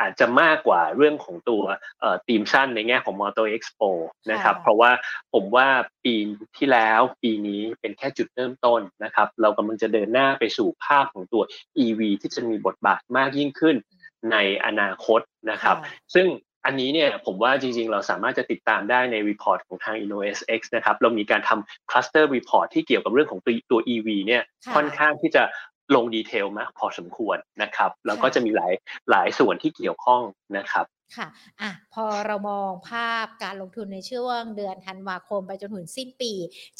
[0.00, 1.62] อาจจะมากกว่าเรื่องของตัว
[2.28, 3.90] ธีมสั้นในแง่ของ Motor Expo
[4.30, 4.90] นะครับ เพราะว่า
[5.32, 5.66] ผมว่า
[6.04, 6.14] ปี
[6.56, 11.42] ที่แล้วปีนี้เป็นแค่จุดเริ่มต้นนะครับ เรากำลังจะเดินหน้าไปสู่ภาพของตัว
[11.84, 13.76] EV ที่จะมีบทบาทมากยิ่งขึ้น
[14.32, 15.76] ในอนาคตนะครับ
[16.14, 16.28] ซึ่ง
[16.66, 24.42] อันนี้เนี่ยผมว่าจริงๆ เราสามารถจะติดตามได้ใน report ของทาง InnovestX นะครับ เรามีการทำ Cluster Report ที่เกี่ยวกับเรื่องของตัวตัว EV เนี่ย
[24.74, 25.42] ค่อนข้างที่จะ
[25.96, 28.72] ลงดีเทลมากพอสมควรนะครับ แล้วก็จะมีหลาย
[29.10, 30.22] หลายส่วนที่เกี่ยวข้อง
[30.58, 31.26] นะครับ ค่ะ
[31.60, 36.32] อะ พอเรามองภาพการลงทุนในช่วงเดือนธันวาคมไปจนถึงสิ้นปี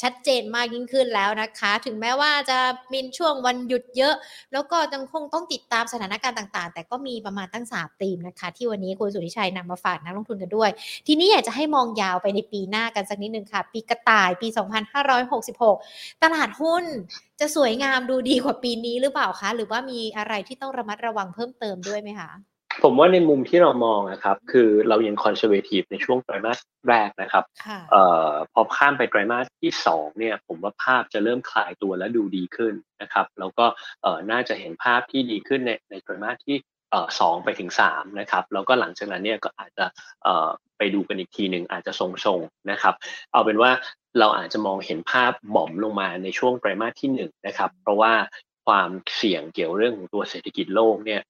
[0.02, 2.58] ชัดเจนมากยิ่งขึ้นแล้วนะคะ ถึงแม้ว่าจะ
[2.92, 4.14] มีช่วงวันหยุดเยอะ
[4.52, 10.70] แล้วก็ยังคงต้องติดตามสถานการณ์ต่างๆ แต่ก็มีประมาณตั้งสามธีมนะคะ ที่วันนี้คุณสุริชัยนำมาฝากนักลงทุนกันด้วย
[11.06, 15.76] ทีนี้อยากจะให้มองยาวไปในปีหน้ากันสักนิดนึงค่ะ ปีกระต่ายปี 2566
[16.22, 16.84] ตลาดหุ้น
[17.40, 22.30] จะสวยงามดูดีกว่าปีนี้หรือเปล่าคะ หรือว่ามีอะไรที่ต้องระมัดระวังเพิ่มเติมด้วยไหมคะ
[22.82, 26.58] ผมว่าในมุมที่เรามองนะครับ คือเรายังคอนเซอร์เวทีฟในช่วงไตรมาส
[26.88, 27.44] แรกนะครับ
[27.94, 27.96] อ
[28.28, 33.66] อพอข้ามไปไตรมาสที่สองเนี่ย ผมว่าภาพจะเริ่มคลายตัวและดูดีขึ้นนะครับ แล้วก็
[34.02, 36.56] เออน่าจะเห็นภาพที่ดีขึ้นในในไตรมาสที่
[36.90, 39.86] เออสองไปถึงสามนะครับแล้วก็หลังจากนั้นเนี่ยก็อาจจะ
[40.24, 42.94] เออไปดูกันอีกทีหนึ่งอาจจะทรงๆนะครับ
[43.32, 43.70] เอาเป็นว่า
[44.18, 48.12] เราอาจจะมองเห็นภาพหม่อมลงมาในช่วงไตรมาสที่หนึ่งนะครับ เพราะว่า
[48.66, 51.20] ความเสี่ยงเกี่ยวเรื่องของตัวเศรษฐกิจโลกเนี่ย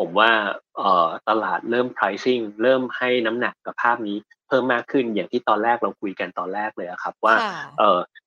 [0.00, 0.30] ผมว่า
[1.28, 7.34] ตลาดเริ่ม pricing เริ่มให้น้ำหนักกับภาพนี้เพิ่มมากขึ้นอย่างที่ตอนแรกเราคุยกันตอนแรกเลยครับ ว่า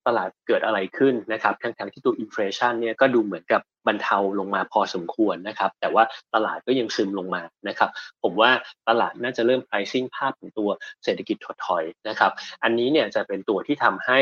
[0.07, 6.03] ตลาดเกิดอะไรขึ้นนะครับทั้งทั้งที่ตัวอินฟลชันเนี่ยก็ดูเหมือนกับบรรเทาลงมาพอสมควรนะครับ แต่ว่า
[6.35, 7.89] ตลาดก็ยังซึมลงมานะครับ
[8.23, 8.51] ผมว่า
[8.89, 10.69] ตลาดน่าจะเริ่ม pricing ภาพของตัว
[11.03, 12.31] เศรษฐกิจถดถอยนะครับ
[12.63, 14.19] อันนี้เนี่ยจะเป็นตัวที่ทำให้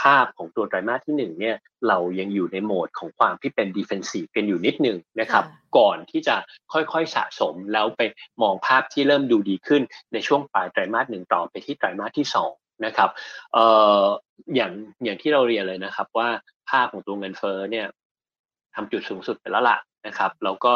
[0.00, 1.56] ภาพของตัวไตรมาสที่1เนี่ย
[1.88, 5.44] เรายังอยู่ในโหมดของความที่เป็นดิเฟนซีฟกันอยู่นิดหนึ่งนะครับ
[5.78, 6.36] ก่อนที่จะ
[6.72, 8.00] ค่อยๆสะสมแล้วไป
[8.42, 13.10] มองภาพที่เริ่มดูดีขึ้นในช่วงปลายไตรมาสหนึ่งต่อไปที่ไตรมาสที่2นะครับ
[13.52, 13.64] เอ่
[14.02, 14.04] อ
[14.54, 14.72] อย่าง
[15.04, 16.28] อย่างที่เราเรียนเลยนะครับว่า
[16.70, 17.86] ภาพของตัวเงินเฟ้อเนี่ย
[18.74, 20.72] ทำจุดสูงสุดไปแล้วล่ะนะครับแล้วก็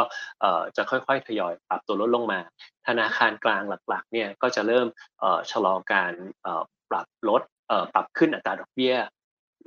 [0.77, 2.41] จะค่อยๆทยอยปรับตัวลดลงมา
[2.87, 4.87] ธนาคารกลางหลักๆเนี่ยก็จะเริ่ม
[5.51, 6.13] ชะลอการ
[6.91, 7.43] ปรับลด
[7.95, 8.97] ปรับขึ้นอัตราดอกเบี้ย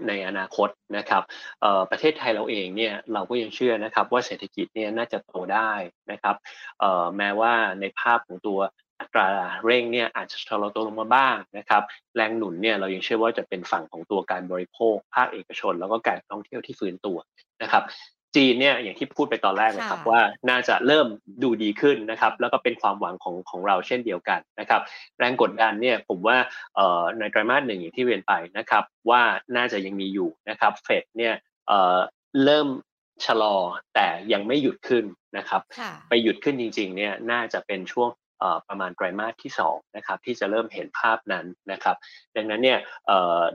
[0.07, 1.23] ในอนาคตนะครับ
[1.91, 5.71] ประเทศไทยเราเองเนี่ยเราก็ยังเชื่อนะครับว่าเศรษฐกิจเนี่ยน่าจะโตได้
[6.11, 6.35] นะครับ
[7.17, 8.59] แม้ว่าในภาพของตัว
[8.99, 9.27] อัตรา
[9.65, 11.83] เร่งเนี่ยอาจจะชะลอตัวลงมาบ้างนะครับ
[12.15, 17.17] แรงหนุนเนี่ยเรายังเชื่อว่าจะเป็นฝั่งของตัวการบริโภคภาคเอกชน แล้วก็การท่องเที่ยวที่ฟื้นตัว
[17.61, 17.83] นะครับ
[18.35, 21.07] จีนเนี่ยอย่างที่พูดไปตอนแรกนะครับว่าน่าจะเริ่ม
[21.43, 24.81] ดูดีขึ้นนะครับแล้วก็เป็นความหวังของของเราเช่นเดียวกันนะครับ
[25.19, 26.37] แรงกดดันเนี่ยผมว่า
[27.17, 29.21] ในไตรมาสหนึ่งอย่างที่เรียนไปนะครับว่า
[29.55, 31.33] น่าจะยังมีอยู่นะครับเฟดเนี่ย
[32.45, 32.67] เริ่ม
[33.25, 33.55] ชะลอ
[33.95, 35.05] แต่ยังไม่หยุดขึ้น
[35.37, 35.61] นะครับ
[36.09, 38.09] ไปหยุดขึ้นจริงๆเนี่ยน่าจะเป็นช่วง
[38.67, 41.95] ประมาณไตรมาสที่2นะครับที่จะเริ่มเห็นภาพนั้นนะครับ
[42.35, 42.79] ดังนั้นเนี่ย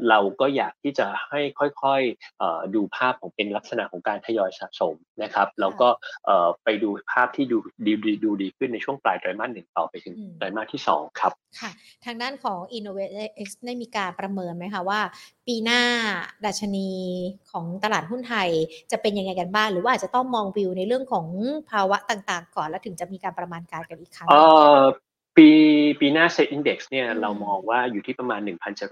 [0.09, 1.41] เราก็อยากที่จะให้
[1.83, 5.89] ค่อยๆดูภาพของเป็นลักษณะของการทยอยสะสมนะครับแล้วก็
[6.65, 7.93] ไปดูภาพที่ดูดี
[8.25, 11.71] ดูดีขึ้นในช่วงปลายไตรมาสหนึ่งต่อไปถึงไตรมาสที่ 2 ครับค่ะ
[12.05, 15.01] ทางด้านของ InnovateX ได้มีการประเมินไหมคะว่า
[15.47, 15.83] ปีหน้า
[16.47, 16.91] ดัชนี
[17.51, 18.49] ของตลาดหุ้นไทย
[18.91, 21.27] จะเป็นยังไงกันบ้างหรือว่าอาจจะต้องมองวิวในเรื่องของ
[21.71, 24.29] ภาวะต่างๆ ก่อนแล้วถึงจะมีการประมาณการกันอีกครั้ง
[25.37, 25.49] ปี
[26.01, 28.41] ปีหน้าเซ็ตอินดี x เนี่ยเรามองว่าอยู่ที่ประมาณ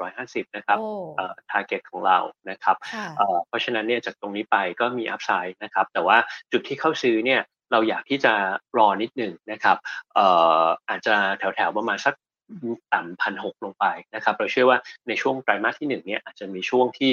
[0.02, 0.78] 1,750 นะครับ
[1.16, 2.18] เอ่อ target ของเรา
[2.50, 2.76] นะครับ
[3.18, 6.16] เอ่อเพราะฉะนั้นเนี่ยจากตรงนี้ไปก็มี upside นะครับ แต่ว่า
[6.52, 7.40] จุดที่เข้าซื้อเนี่ย
[7.72, 8.32] เราอยากที่จะ
[8.78, 9.76] รอนิดหนึ่งนะครับ
[10.14, 10.26] เอ่
[10.62, 12.14] ออาจจะแถวๆประมาณสัก
[12.94, 14.78] ต่ำพันหกลงไปนะครับเราเชื่อว่า
[15.08, 17.10] ในช่วงไตรมาสที่หนึ่งเนี่ยอาจจะมีช่วงที่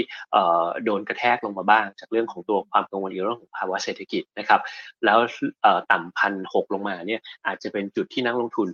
[0.83, 4.61] โดนกระแทกลงมาบ้าง จากเรื่องของตัวความกังวลเรื่องของภาวะเศรษฐกิจนะครับ
[5.05, 5.19] แล้ว
[5.91, 8.67] ต่ำพันหกลงมาเนี่ยอาจจะเป็นจุดที่นักลงทุน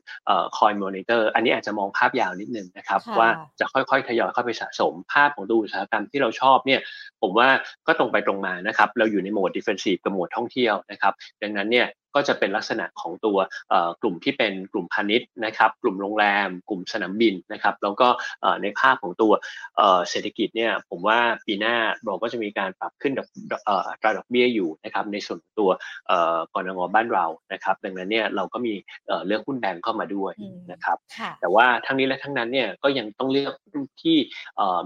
[0.57, 6.79] คอยมอนิเตอร์อันนี้อาจจะมองภาพยาวนิดนึงนะครับว่าจะค่อยๆทยอยเข้าไปสะสมภาพของตัวอุตสาหกรรมที่เราชอบเนี่ย
[7.21, 7.49] ผมว่า
[7.87, 11.87] ก็ตรงไปตรงมานะครับเราอยู่ในโหมด defensive กับโหมดท่องเที่ยวนะครับดังนั้นเนี่ย
[12.17, 13.37] ก็จะเป็นลักษณะของตัว
[14.01, 18.07] กลุ่มที่เป็นกลุ่มพาณิชย์นะครับ กลุ่มโรงแรม กลุ่มสนามบินนะครับ แล้วก็
[18.61, 19.31] ในภาพของตัว
[20.09, 21.75] เศรษฐกิจเนี่ยผมว่าปีหน้า
[22.05, 23.27] เราก็จะมีการปรับขึ้นดอก
[24.01, 25.69] ตราดอกเบี้ยอยู่นะครับในส่วนตัว
[26.53, 28.73] กรงบ้านเรานะครับ ดังนั้นเนี่ยเราก็มี
[29.27, 30.33] เลือกหุ้นแบงก์เข้ามาด้วย
[30.71, 30.97] นะครับ
[31.41, 33.53] แต่ว่าทั้งนี้และทั้งนั้นเนี่ยก็ยังต้องเลือก
[34.03, 34.17] ที่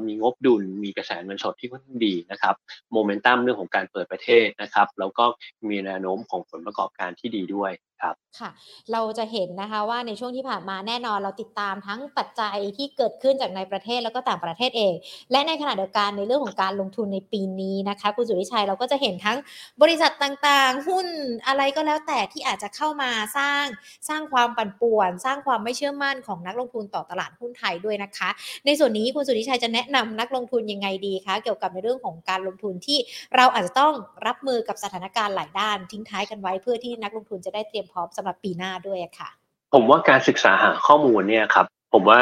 [0.06, 2.56] มีงบดุลมีกระแสเงินสดที่ค่อนข้างดีนะครับ
[2.94, 5.26] โมเมนตัมเรื่องของการเปิดประเทศนะครับ แล้วก็
[5.70, 7.72] มีแนวโน้มของผลประกอบการที่ดีด้วย
[8.02, 8.50] ครับค่ะ
[8.92, 14.94] เราจะเห็นนะคะว่าในช่วงที่ผ่านมาแน่นอนเราติดตามทั้งปัจจัยที่เกิดขึ้นจากในประเทศแล้วก็ต่างประเทศเอง
[15.32, 19.38] และในขณะเดียวกันในเรื่องของการลงทุนในปีนี้นะคะคุณสุริชัยเราก็จะเห็นทั้ง
[19.82, 21.08] บริษัทต่างๆ หุ้น
[21.48, 23.66] อะไรก็แล้วแต่ที่อาจจะเข้ามาสร้าง
[24.10, 28.30] สร้างความปั่นป่วน สร้างความไม่เชื่อมั่นของนักลงทุนต่อตลาดหุ้นไทยด้วยนะคะ
[28.66, 33.00] ในส่วนนี้คุณสุริชัยจะแนะนำนักลงทุนยังไงดีคะเกี่ยวกับในเรื่องของการลงทุนที่
[33.36, 33.94] เราอาจจะต้อง
[34.28, 39.30] รับมือกับสถานการณ์หลายด้านทิ้งท้ายกันไว้เพื่อที่นักลงทุนจะได้เตรียมพร้อมสำหรับปีหน้าด้วยค่ะ
[39.74, 42.22] ผมว่าการศึกษาหาข้อมูลเนี่ยครับ ผมว่า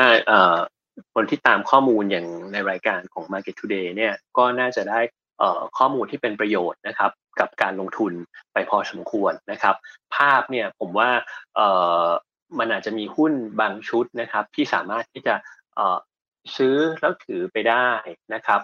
[1.13, 4.99] คนที่ตามข้อมูลอย่างในรายการของ Market Today เนี่ยก็น่าจะได้
[5.77, 8.13] ข้อมูลที่เป็นประโยชน์นะครับกับการลงทุน
[8.53, 9.75] ไปพอสมควรนะครับ
[10.15, 11.09] ภาพเนี่ยผมว่า
[12.59, 15.35] มันอาจจะมีหุ้นบางชุดนะครับ ที่สามารถที่จะ
[16.57, 17.89] ซื้อแล้วถือไปได้
[18.33, 18.61] นะครับ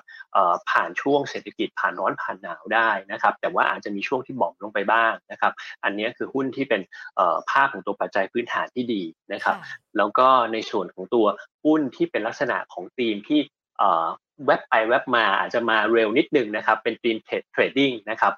[0.70, 6.82] ผ่านช่วงเศรษฐกิจผ่านร้อนผ่านหนาวได้นะครับ แต่ว่าอาจจะมีช่วงที่บอมลงไปบ้างนะครับ อันนี้คือหุ้นที่เป็น
[7.52, 9.56] ภาพของตัวปัจจัยพื้นฐานที่ดีนะครับ
[9.98, 11.26] แล้วก็ในส่วนของตัว
[11.66, 13.40] หุ้นที่เป็นลักษณะของธีมที่
[14.46, 17.18] แวบไปแวบมาอาจจะมาเร็วนิดนึงนะครับ เป็นธีม
[17.52, 18.34] เทรดดิ้งนะครับ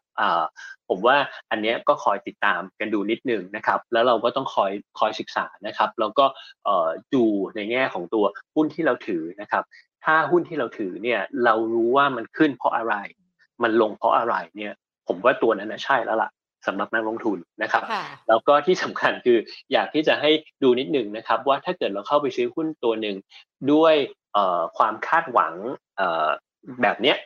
[0.90, 1.18] ผมว่า
[1.52, 6.26] อันนี้ก็คอยติดตามกันดูนิดนึงนะครับ แล้วเราก็ต้องคอยคอยศึกษานะครับ แล้วก็
[7.16, 9.64] ดูในแง่ของตัวหุ้นที่เราถือนะครับ
[10.06, 12.96] ถ้าหุ้นที่เราถือเนี่ยเรารู้ว่ามันขึ้นเพราะอะไร
[13.64, 14.74] มันลงเพราะอะไรเนี่ย
[15.08, 16.30] ผมว่าตัวนั้นนะใช่แล้วล่ะ
[16.68, 17.84] สำหรับนักลงทุนนะครับ
[18.30, 19.38] แล้วก็ที่สำคัญคือ
[19.72, 20.32] อยากที่จะให้
[20.64, 23.16] ดูนิดหนึ่งนะครับ ว่าถ้าเกิดเราเข้าไปซื้อหุ้นตัวหนึ่ง
[23.74, 23.96] ด้วย
[24.78, 25.54] ความคาดหวัง
[26.82, 27.18] แบบเนี้ย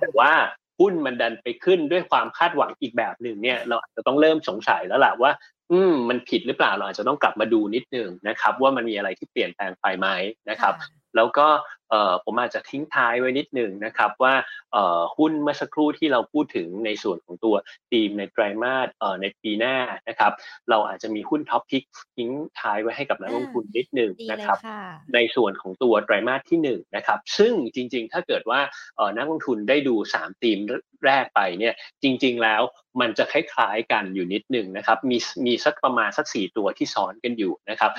[0.00, 0.30] แต่ว่า
[0.78, 5.32] หุ้นมันดันไปขึ้นด้วยความคาดหวังอีกแบบหนึ่งเนี่ย เราอาจจะต้องเริ่มสงสัยแล้วแหละว่า
[5.72, 10.08] อืมมันผิดหรือเปล่าเราอาจจะต้องกลับมาดูนิดนึงนะครับ ว่ามันมีอะไรที่เปลี่ยนแปลงไปไหม
[10.50, 10.74] นะครับ
[11.16, 11.48] แล้วก็
[12.24, 14.34] ผมอาจจะทิ้งท้ายไว้นิดหนึ่งนะครับว่า
[15.18, 17.54] หุ้นเมื่อสักครู่ที่เราพูดถึงในส่วนของตัว
[17.90, 18.88] ทีมในไตรมาส
[19.20, 19.76] ในปีหน้า
[20.08, 20.32] นะครับ
[20.70, 21.82] เราอาจจะมีหุ้น top pick
[22.16, 24.58] ทิ้งท้ายไว้ให้กับนักลงทุนนิดหนึ่งนะครับ
[25.14, 28.60] ในส่วนของตัวไตรมาสที่1นะครับซึ่งจริงๆ ถ้าเกิดว่า
[29.16, 30.58] นักลงทุนได้ดู 3 ทีม
[31.06, 32.62] แรกไปเนี่ยจริง ๆ แล้ว
[33.00, 37.90] มันจะคล้ายๆกันอยู่นิดหนึ่งนะครับมีมีสักประมาณสัก 4 ตัวที่ซ้อนกันอยู่นะครับ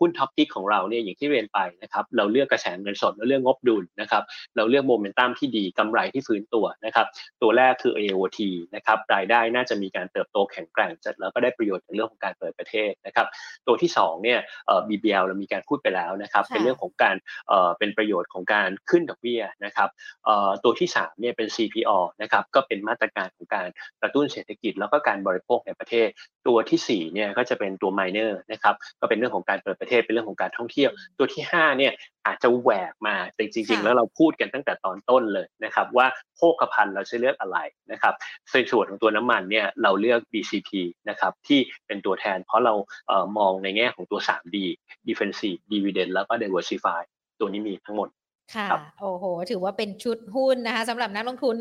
[0.00, 4.22] หุ้นท็อปพิกของเราเนี่ยอย่างที่เรียนไปนะครับเราเลือกกระแสเงินสดเรื่องงบดุลนะครับ
[4.56, 7.06] เราเลือกโมเมนตัมที่ดีกำไรที่ฟื้นตัวนะครับ
[7.42, 8.38] ตัวแรกคือ AOT
[8.74, 13.26] นะครับรายได้น่าจะมีการเติบโตแข็งแกร่งจัดแล้วก็ได้ประโยชน์ในเรื่องของการเปิดประเทศนะครับ
[13.66, 17.16] ตัวที่2เนี่ยเอ่อ BBL เรามีการพูดไปแล้วนะครับเป็นเรื่องของการ
[17.48, 19.88] เอ่อเป็นประโยชน์ของการขึ้นดอกเบี้ยนะครับ
[20.24, 23.68] เอ่อตัวที่3เนี่ยเป็น CPO นะครับก็เป็นมาตรการของการ
[24.02, 26.08] กระตุ้นเศรษฐกิจแล้วก็การบริโภคในประเทศ
[26.46, 31.92] ตัวที่4เนี่ยก็จะเป็นตัว minor นะครับก็เป็นเรื่องของการเปิดประเทศเป็นเรื่องของการท่องเที่ยว ตัวที่5เนี่ย
[32.26, 37.58] อาจจะแหวกมาแต่จริง ๆ แล้วเราพูดกันตั้งแต่ตอนต้นเลยนะครับ ว่าโภคภัณฑ์เราจะเลือกอะไร
[37.92, 38.14] นะครับ
[38.50, 40.70] ในส่วนของตัวน้ำมันเนี่ยเราเลือก BCP
[41.08, 42.74] นะครับที่เป็นตัวแทนเพราะเรา
[43.08, 44.56] เอ่อมองในแง่ของตัว 3D
[45.08, 47.00] defensive dividend แล้วก็ diversify
[47.40, 48.08] ตัวนี้มีทั้งหมด
[48.54, 51.56] ค่ะ โอ้โห ถือว่าเป็นชุดหุ้นนะคะสำหรับนักลงทุน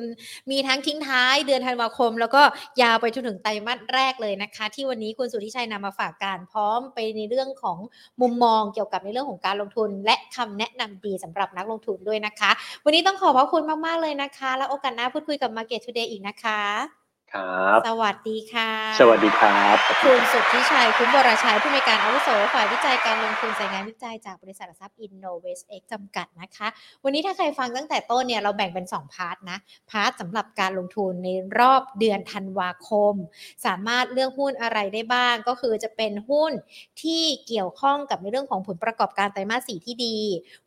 [0.52, 2.42] มีทั้งทิ้งท้ายเดือนธันวาคม แล้วก็
[2.82, 7.78] ยาวไปจนถึงไตรมาสแรกเลยนะคะ ที่วันนี้คุณสุทธิชัยนำมาฝากการพร้อมไปในเรื่องของ
[8.22, 12.52] มุมมองเกี่ยวกับในเรื่องของการลงทุน และคำแนะนำดีสำหรับนักลงทุนด้วยนะคะ
[12.86, 26.68] วันนี้ต้องขอบพระคุณมาก ๆ เลยนะคะ แล้วโอกาสหน้าพูดคุยกับ Market Today อีกนะคะ ครับ สวัสดีค่ะ สวัสดีครับคุณสุทธิชัย คุณบรชัย ผู้มีการอาวุโสฝ่ายวิจัยการลงทุนสายงานวิจัยจากบริษัททรัพย์อินโนเวสเอ็กจำกัดนะคะ
[27.04, 29.58] วันนี้ถ้าใครฟังตั้งแต่ต้นเนี่ยเราแบ่งเป็น 2 part นะ
[29.92, 33.14] part สำหรับการลงทุนในรอบเดือนธันวาคม
[33.66, 36.52] สามารถเลือกหุ้นอะไรได้บ้าง ก็คือจะเป็นหุ้น
[37.02, 40.18] ที่เกี่ยวข้องกับในเรื่องของผลประกอบการไตรมาสสี่ที่ดี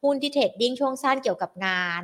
[0.03, 2.03] หุ้นที่ trading ช่วงสั้นเกี่ยวกับงาน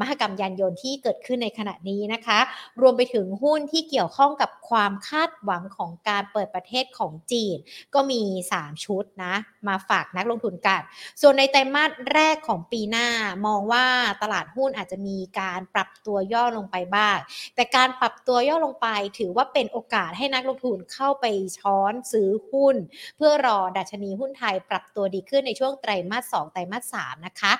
[0.00, 2.38] มหกรรมยานยนต์ที่เกิดขึ้นในขณะนี้นะคะ
[2.80, 7.56] รวมไปถึงหุ้นที่เกี่ยวข้องกับความคาดหวังของการเปิดประเทศของจีน
[7.94, 8.22] ก็มี
[8.54, 9.34] 3 ชุดนะ
[9.68, 10.80] มาฝากนักลงทุนกัน
[11.20, 13.06] ส่วนในไตรมาสแรกของปีหน้า
[13.46, 13.86] มองว่า
[14.22, 17.16] ตลาดหุ้นอาจจะมีการปรับตัวย่อลงไปบ้าง
[17.54, 21.24] แต่การปรับตัวย่อลงไปถือว่าเป็นโอกาสให้นักลงทุนเข้าไป
[21.58, 22.76] ช้อนซื้อหุ้น
[23.16, 27.52] เพื่อรอดัชนีหุ้นไทยปรับตัวดีขึ้นในช่วงไตรมาส2ไตรมาส3นะคะ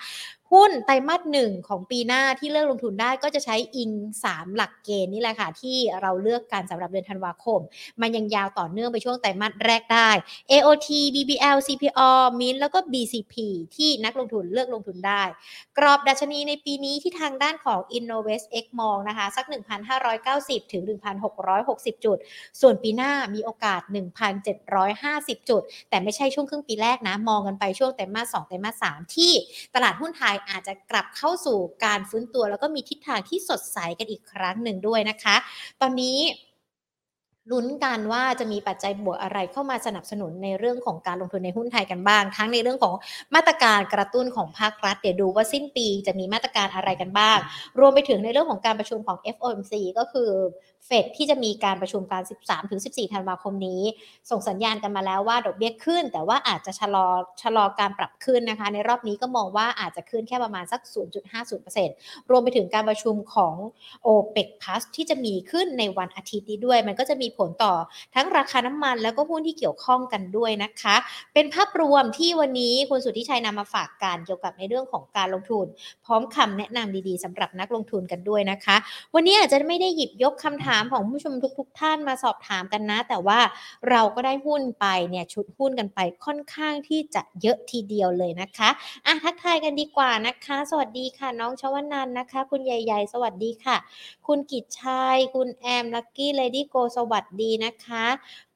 [0.56, 3.90] หุ้นไตรมาสหนึ่งของปีหน้าที่เลือกลงทุนได้ก็จะใช้อิง
[4.24, 7.60] 3 หลักเกณฑ์นี่แหละค่ะ ที่เราเลือกกันสำหรับเดือนธันวาคม
[8.00, 10.10] มันยังยาวต่อเนื่องไปช่วงไตรมาสแรกได้
[10.50, 11.89] AOT BBL CPO
[12.40, 13.34] MIN แล้วก็ BCP
[13.76, 15.22] ที่นักลงทุนเลือกลงทุนได้
[15.78, 19.44] กรอบดัชนีในปีนี้ที่ทางด้านของ Innovest X มองนะคะ สัก
[20.08, 20.82] 1,590 ถึง
[21.44, 22.18] 1,660 จุด
[22.60, 23.80] ส่วนปีหน้ามีโอกาส
[24.60, 29.32] 1,750 จุด แต่ไม่ใช่ช่วงครึ่งปีแรกนะ มองกันไปช่วงไตรมาส2ไตรมาส3ที่
[29.74, 35.36] ตลาดหุ้นไทยอาจจะกลับเข้าสู่การฟื้นตัว แล้วก็มีทิศทางที่สดใสกันอีกครั้งหนึ่งด้วยนะคะ
[35.80, 36.18] ตอนนี้
[37.50, 42.94] ลุ้นกันว่าจะมีปัจจัยบวกอะไรเข้ามาสนับสนุนในเรื่องของการลงทุนในหุ้นไทยกันบ้าง ทั้งในเรื่องของ
[43.34, 47.38] มาตรการกระตุ้นของภาครัฐ เดี๋ยวดูว่าสิ้นปีจะมีมาตรการอะไรกันบ้าง
[47.78, 50.30] รวมไปถึงในเรื่องของการประชุมของ FOMC ก็คือ
[50.86, 52.22] เฟดที่จะมีการประชุมการ
[52.68, 53.82] 13-14 ธันวาคมนี้
[54.30, 57.06] ส่งสัญญาณกันมาแล้วว่าดอกเบี้ยขึ้น แต่ว่าอาจจะชะลอ
[57.42, 60.80] ชะลอการปรับขึ้นนะคะ ในรอบนี้ก็มองว่าอาจจะขึ้นแค่ประมาณสัก
[61.56, 63.54] 0.50%รวมไปถึงการประชุมของ
[64.06, 67.74] OPEC Plus ที่จะมีขึ้นในวันอาทิตย์นี้ด้วย มันก็จะมีผลต่อ
[68.14, 70.96] ทั้งราคาน้ำมันแล้วก็หุ้นที่เกี่ยวข้องกันด้วยนะคะ
[71.34, 75.66] เป็นภาพรวมที่วันนี้คุณสุทธิชัยนำมาฝากการเกี่ยวกับในเรื่องของการลงทุน
[76.04, 78.76] พร้อมคำแนะนำดีๆสำหรับนักลงทุนกันด้วยนะคะ
[79.14, 83.40] วันนี้อาจจะไม่ได้หยิบยกคำถามามของผู้ชมทุกๆท่านมาสอบถามกันนะ แต่ว่า
[83.90, 88.68] เราก็ได้หุ้นไปเนี่ยชุดหุ้นกันไปค่อนข้างที่จะเยอะทีเดียวเลยนะคะ
[89.06, 93.76] อะทักทายกันดีกว่านะคะ สวัสดีค่ะ น้องชวนันนะคะ คุณใหญ่ๆ สวัสดีค่ะ
[94.26, 98.06] คุณกิจชัยคุณแอมลักกี้เลดี้โกสวัสดีนะคะ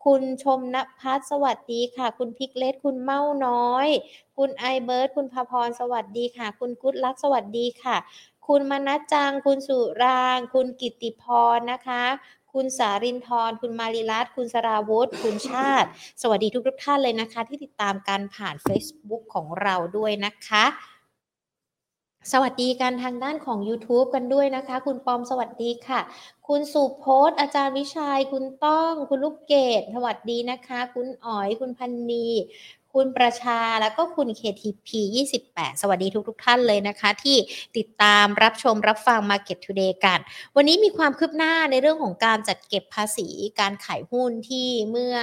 [0.05, 3.89] คุณชมนภัสสวัสดีค่ะ คุณพิกเลสคุณเมาน้อย
[4.37, 7.97] คุณไอเบิร์ดคุณพาพรสวัสดีค่ะ คุณกุ๊ดลักสวัสดีค่ะ
[8.49, 11.25] คุณมนัจจัง คุณสุราง คุณกิติพ
[11.57, 12.03] รนะคะ
[12.53, 15.89] คุณสารินทร์คุณมาริรัตคุณสราวุธ คุณชาติ
[16.23, 20.65] สวัสดีทุกทุกท่านเลยนะคะ ที่ติดตามการผ่าน Facebook ของเราด้วยนะคะ
[22.33, 26.01] สวัสดีกันทางด้านของ YouTube กันด้วยนะคะ คุณปอมสวัสดีค่ะ
[26.49, 32.27] คุณสุโพสอาจารย์วิชัย คุณต้อง คุณลูกเกดสวัสดีนะคะ คุณอ๋อย คุณพันนี
[32.99, 34.89] คุณประชาแล้วก็คุณ KTP
[35.37, 37.37] 28 สวัสดีทุกทท่านเลยนะคะ ที่
[37.77, 40.19] ติดตามรับชมรับฟัง Market Today กัน
[40.57, 43.29] วันนี้มีความคืบหน้าในเรื่องของการจัดเก็บภาษี
[43.61, 45.17] การขายหุ้นที่เมื่อ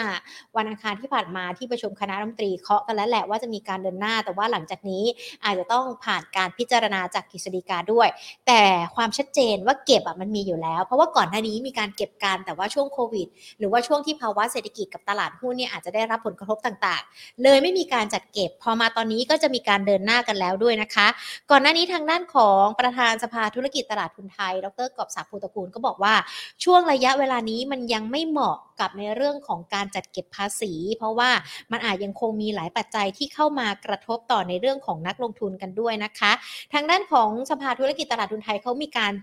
[0.57, 5.03] วันอังคารที่ผ่านมาที่ประชุมคณะรัฐมนตรีเคาะกันแล้วแหละว่าจะมีการเดินหน้า แต่ว่าหลังจากนี้
[5.43, 8.07] อาจจะต้องผ่านการพิจารณาจากกฤษฎีกาด้วย
[8.47, 8.61] แต่
[8.95, 13.27] ความชัดเจนว่าเก็บอะมันมีอยู่แล้ว เพราะว่าก่อนหน้านี้มีการเก็บการแต่ว่าช่วงโควิด
[13.59, 21.07] หรือว่าช่วงที่ภาวะเศรษฐกิจกับตลาดหุ้นเนี่ยอาจจะได้รับผลกระทบต่างๆ เลยไม่มีการจัดเก็บ พอมาตอนนี้ก็จะมีการเดินหน้ากันแล้วด้วยนะคะ
[21.51, 26.15] ก่อนหน้านี้ทางด้านของประธานสภาธุรกิจตลาดทุนไทย ดรกอบศักดิ์ภูตะกูลก็บอกว่า
[26.63, 31.29] ช่วงระยะเวลานี้มันยังไม่เหมาะกับในเรื่องของการจัดเก็บภาษี เพราะว่า
[31.71, 36.31] มันอาจยังคงมีหลายปัจจัยที่เข้ามากระทบต่อในเรื่องของนักลงทุนกันด้วยนะคะ
[36.73, 39.13] ทางด้านของสภาธุรกิจตลาดทุนไทยเขามีการ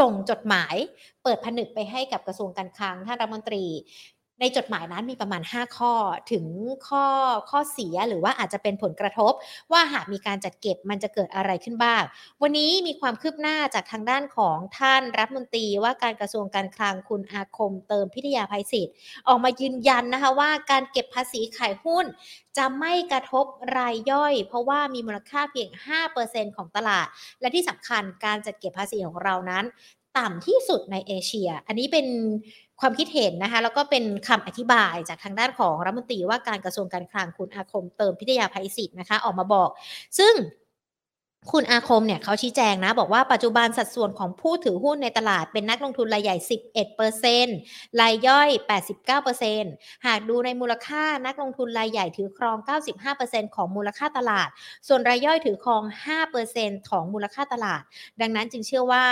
[0.00, 0.74] ส่งจดหมาย
[1.22, 3.64] เปิดผนึกไปให้กับกระทรวงการคลังท่านรัฐมนตรี
[4.40, 5.94] ในจดหมายนั้นมีประมาณ 5 ข้อ
[6.32, 6.46] ถึง
[6.88, 7.06] ข้อ
[7.50, 9.32] ข้อเสียหรือว่าอาจจะเป็นผลกระทบ
[9.72, 12.02] ว่าหากมีการจัดเก็บมันจะเกิดอะไรขึ้นบ้าง
[12.42, 18.94] วันนี้มีความคืบหน้าจากทางด้านของท่านรัฐมนตรีว่าการกระทรวงการคลังคุณอาคมเติมพิทยาภัยศิษย์
[19.28, 22.06] ออกมายืนยันนะคะว่าการเก็บภาษีขายหุ้น
[22.56, 23.44] จะไม่กระทบ
[23.76, 25.68] รายย่อย เพราะว่ามีมูลค่าเพียง
[26.12, 27.06] 5%ของตลาด
[27.40, 29.66] และที่สำคัญการจัดเก็บภาษีของเรานั้น
[30.18, 32.06] ต่ำที่สุดในเอเชีย อันนี้เป็น
[32.80, 39.70] ความคิดเห็นนะคะแล้วก็เป็นคำอธิบายจากทางด้านของรัฐมนตรีว่าการกระทรวงการคลังคุณอาคมเติมพิทยาภัยศิษย์นะคะออกมาบอก
[40.18, 40.34] ซึ่ง
[41.52, 46.36] คุณอาคมเนี่ยเขาชี้แจงนะ บอกว่าปัจจุบันสัดส่วนของผู้ถือหุ้นในตลาดเป็นนักลงทุนรายใหญ่
[47.18, 48.48] 11%รายย่อย
[49.26, 52.56] 89%หากดูในมูลค่านักลงทุนรายใหญ่ถือครอง
[53.06, 54.48] 95%ของมูลค่าตลาด
[54.88, 55.82] ส่วนรายย่อยถือครอง
[56.36, 57.82] 5%ของมูลค่าตลาด
[58.20, 59.04] ดังนั้นจึงเชื่อว่า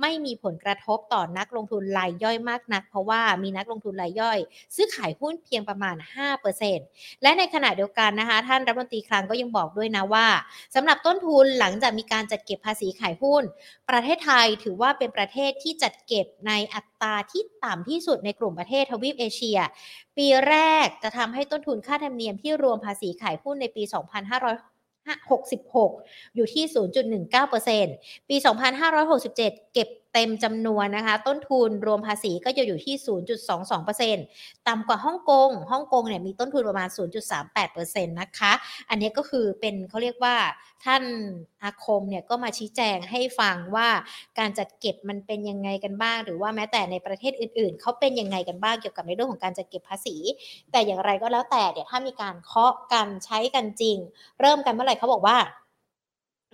[0.00, 4.38] ไม่มีผลกระทบต่อนักลงทุนรายย่อยมากนัก เพราะว่ามีนักลงทุนรายย่อย
[4.74, 5.96] ซื้อขายหุ้นเพียงประมาณ
[6.58, 10.26] 5%และในขณะเดียวกันนะคะ ท่านรัฐมนตรีคลังก็ยังบอกด้วยนะว่า
[10.74, 13.42] สำหรับต้นทุนหลังงจากมีการจัดเก็บภาษีขายหุ้น
[13.90, 19.58] ประเทศไทยถือว่าเป็นประเทศที่จัดเก็บในอัตราที่ต่ำที่สุดในกลุ่มประเทศทวีปเอเชีย
[20.16, 23.82] ปีแรกจะทำให้ต้นทุนค่าธรรมเนียมที่รวมภาษีขายหุ้นในปี
[25.08, 26.64] 2566 อยู่ที่
[27.46, 28.36] 0.19%ปี
[29.04, 32.94] 2567 เก็บ เต็มจำนวนนะคะ ต้นทุนรวมภาษีก็จะอยู่ที่
[34.00, 36.88] 0.22%ต่ำกว่าฮ่องกงฮ่องกงเนี่ยมีต้นทุนประมาณ
[37.48, 38.52] 0.38%นะคะ
[38.90, 40.36] อันนี้ก็คือเป็นเขาเรียกว่า
[40.84, 41.04] ท่าน
[41.62, 43.88] อาคมเนี่ยก็มาชี้แจงให้ฟังว่า
[44.38, 50.16] การจัดเก็บมันเป็นยังไงกันบ้าง หรือว่าแม้แต่ในประเทศอื่นๆ เขาเป็นยังไงกันบ้างเกี่ยวกับในเรื่องของการจัดเก็บภาษี
[50.72, 53.96] แต่อย่างไรก็แล้วแต่เดี๋ยวถ้ามีการเคาะกันใช้กันจริง
[54.40, 55.38] เริ่มกันเมื่อไหร่เขาบอกว่า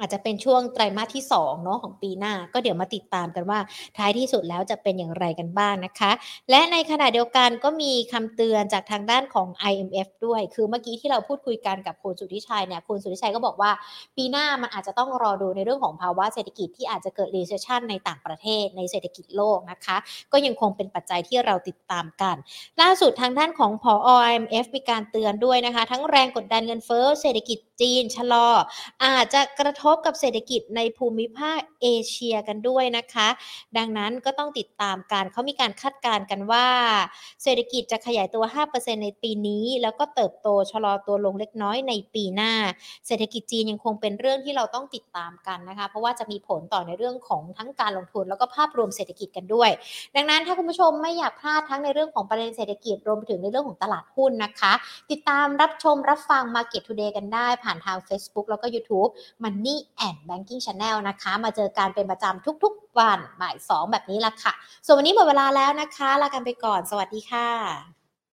[0.01, 3.59] อาจจะเป็นช่วงไตรมาสที่2เนาะของปีหน้า ก็เดี๋ยวมาติดตามกันว่า
[3.97, 6.11] ท้ายที่สุดแล้วจะเป็นอย่างไรกันบ้างนะคะ
[6.51, 13.71] และในขณะเดียวกันก็มีคำเตือนจากทางด้านของ IMF ด้วย คือเมื่อกี้ที่เราพูดคุยกันกับคุณสุทธิชัยเนี่ยคุณสุทธิชัยก็บอกว่า
[14.17, 19.97] ปีหน้ามันอาจจะต้องรอดูในเรื่องของภาวะเศรษฐกิจที่อาจจะเกิด recession ในต่างประเทศในเศรษฐกิจโลกนะคะ
[20.33, 22.37] ก็ยังคงเป็นปัจจัยที่เราติดตามกัน
[22.81, 23.93] ล่าสุดทางด้านของพอ
[24.31, 28.49] IMF มีการเตือนด้วยนะคะ ทั้งแรงกดดันเงินเฟ้อเศรษฐกิจจีนชะลอ
[29.05, 33.29] อาจจะกระทบบกับเศรษฐกิจในภูมิภาคเอเชียกันด้วยนะคะ
[33.79, 36.67] ดังนั้นก็ต้องติดตามกันเขามีการคาดการณ์กันว่า
[37.43, 42.53] เศรษฐกิจจะขยายตัว 5%ในปีนี้ แล้วก็เติบโตชะลอตัวลงเล็กน้อยในปีหน้า
[43.07, 49.71] เศรษฐกิจจีนยังคงเป็นเรื่องที่เราต้องติดตามกันนะคะ เพราะว่าจะมีผลต่อในเรื่องของทั้งการลงทุน แล้วก็ภาพรวมเศรษฐกิจกันด้วย
[50.17, 54.73] ดังนั้นถ้าคุณผู้ชมไม่อยากพลาดทั้งในเรื่องของประเด็นเศรษฐกิจรวมไปถึงในเรื่องของตลาดหุ้นนะคะ
[55.11, 59.11] ติดตามรับชมรับฟัง Market Today กันได้ผ่านทาง Facebook แล้วก็ YouTube
[59.43, 59.70] Money
[60.07, 64.53] and Banking Channel นะคะ มาเจอการเป็นประจำทุกๆวันบ่าย 2 แบบนี้ละค่ะ
[64.85, 68.00] ส่วนวันนี้หมดเวลาแล้วนะคะ ลากันไปก่อน สวัสดีค่ะ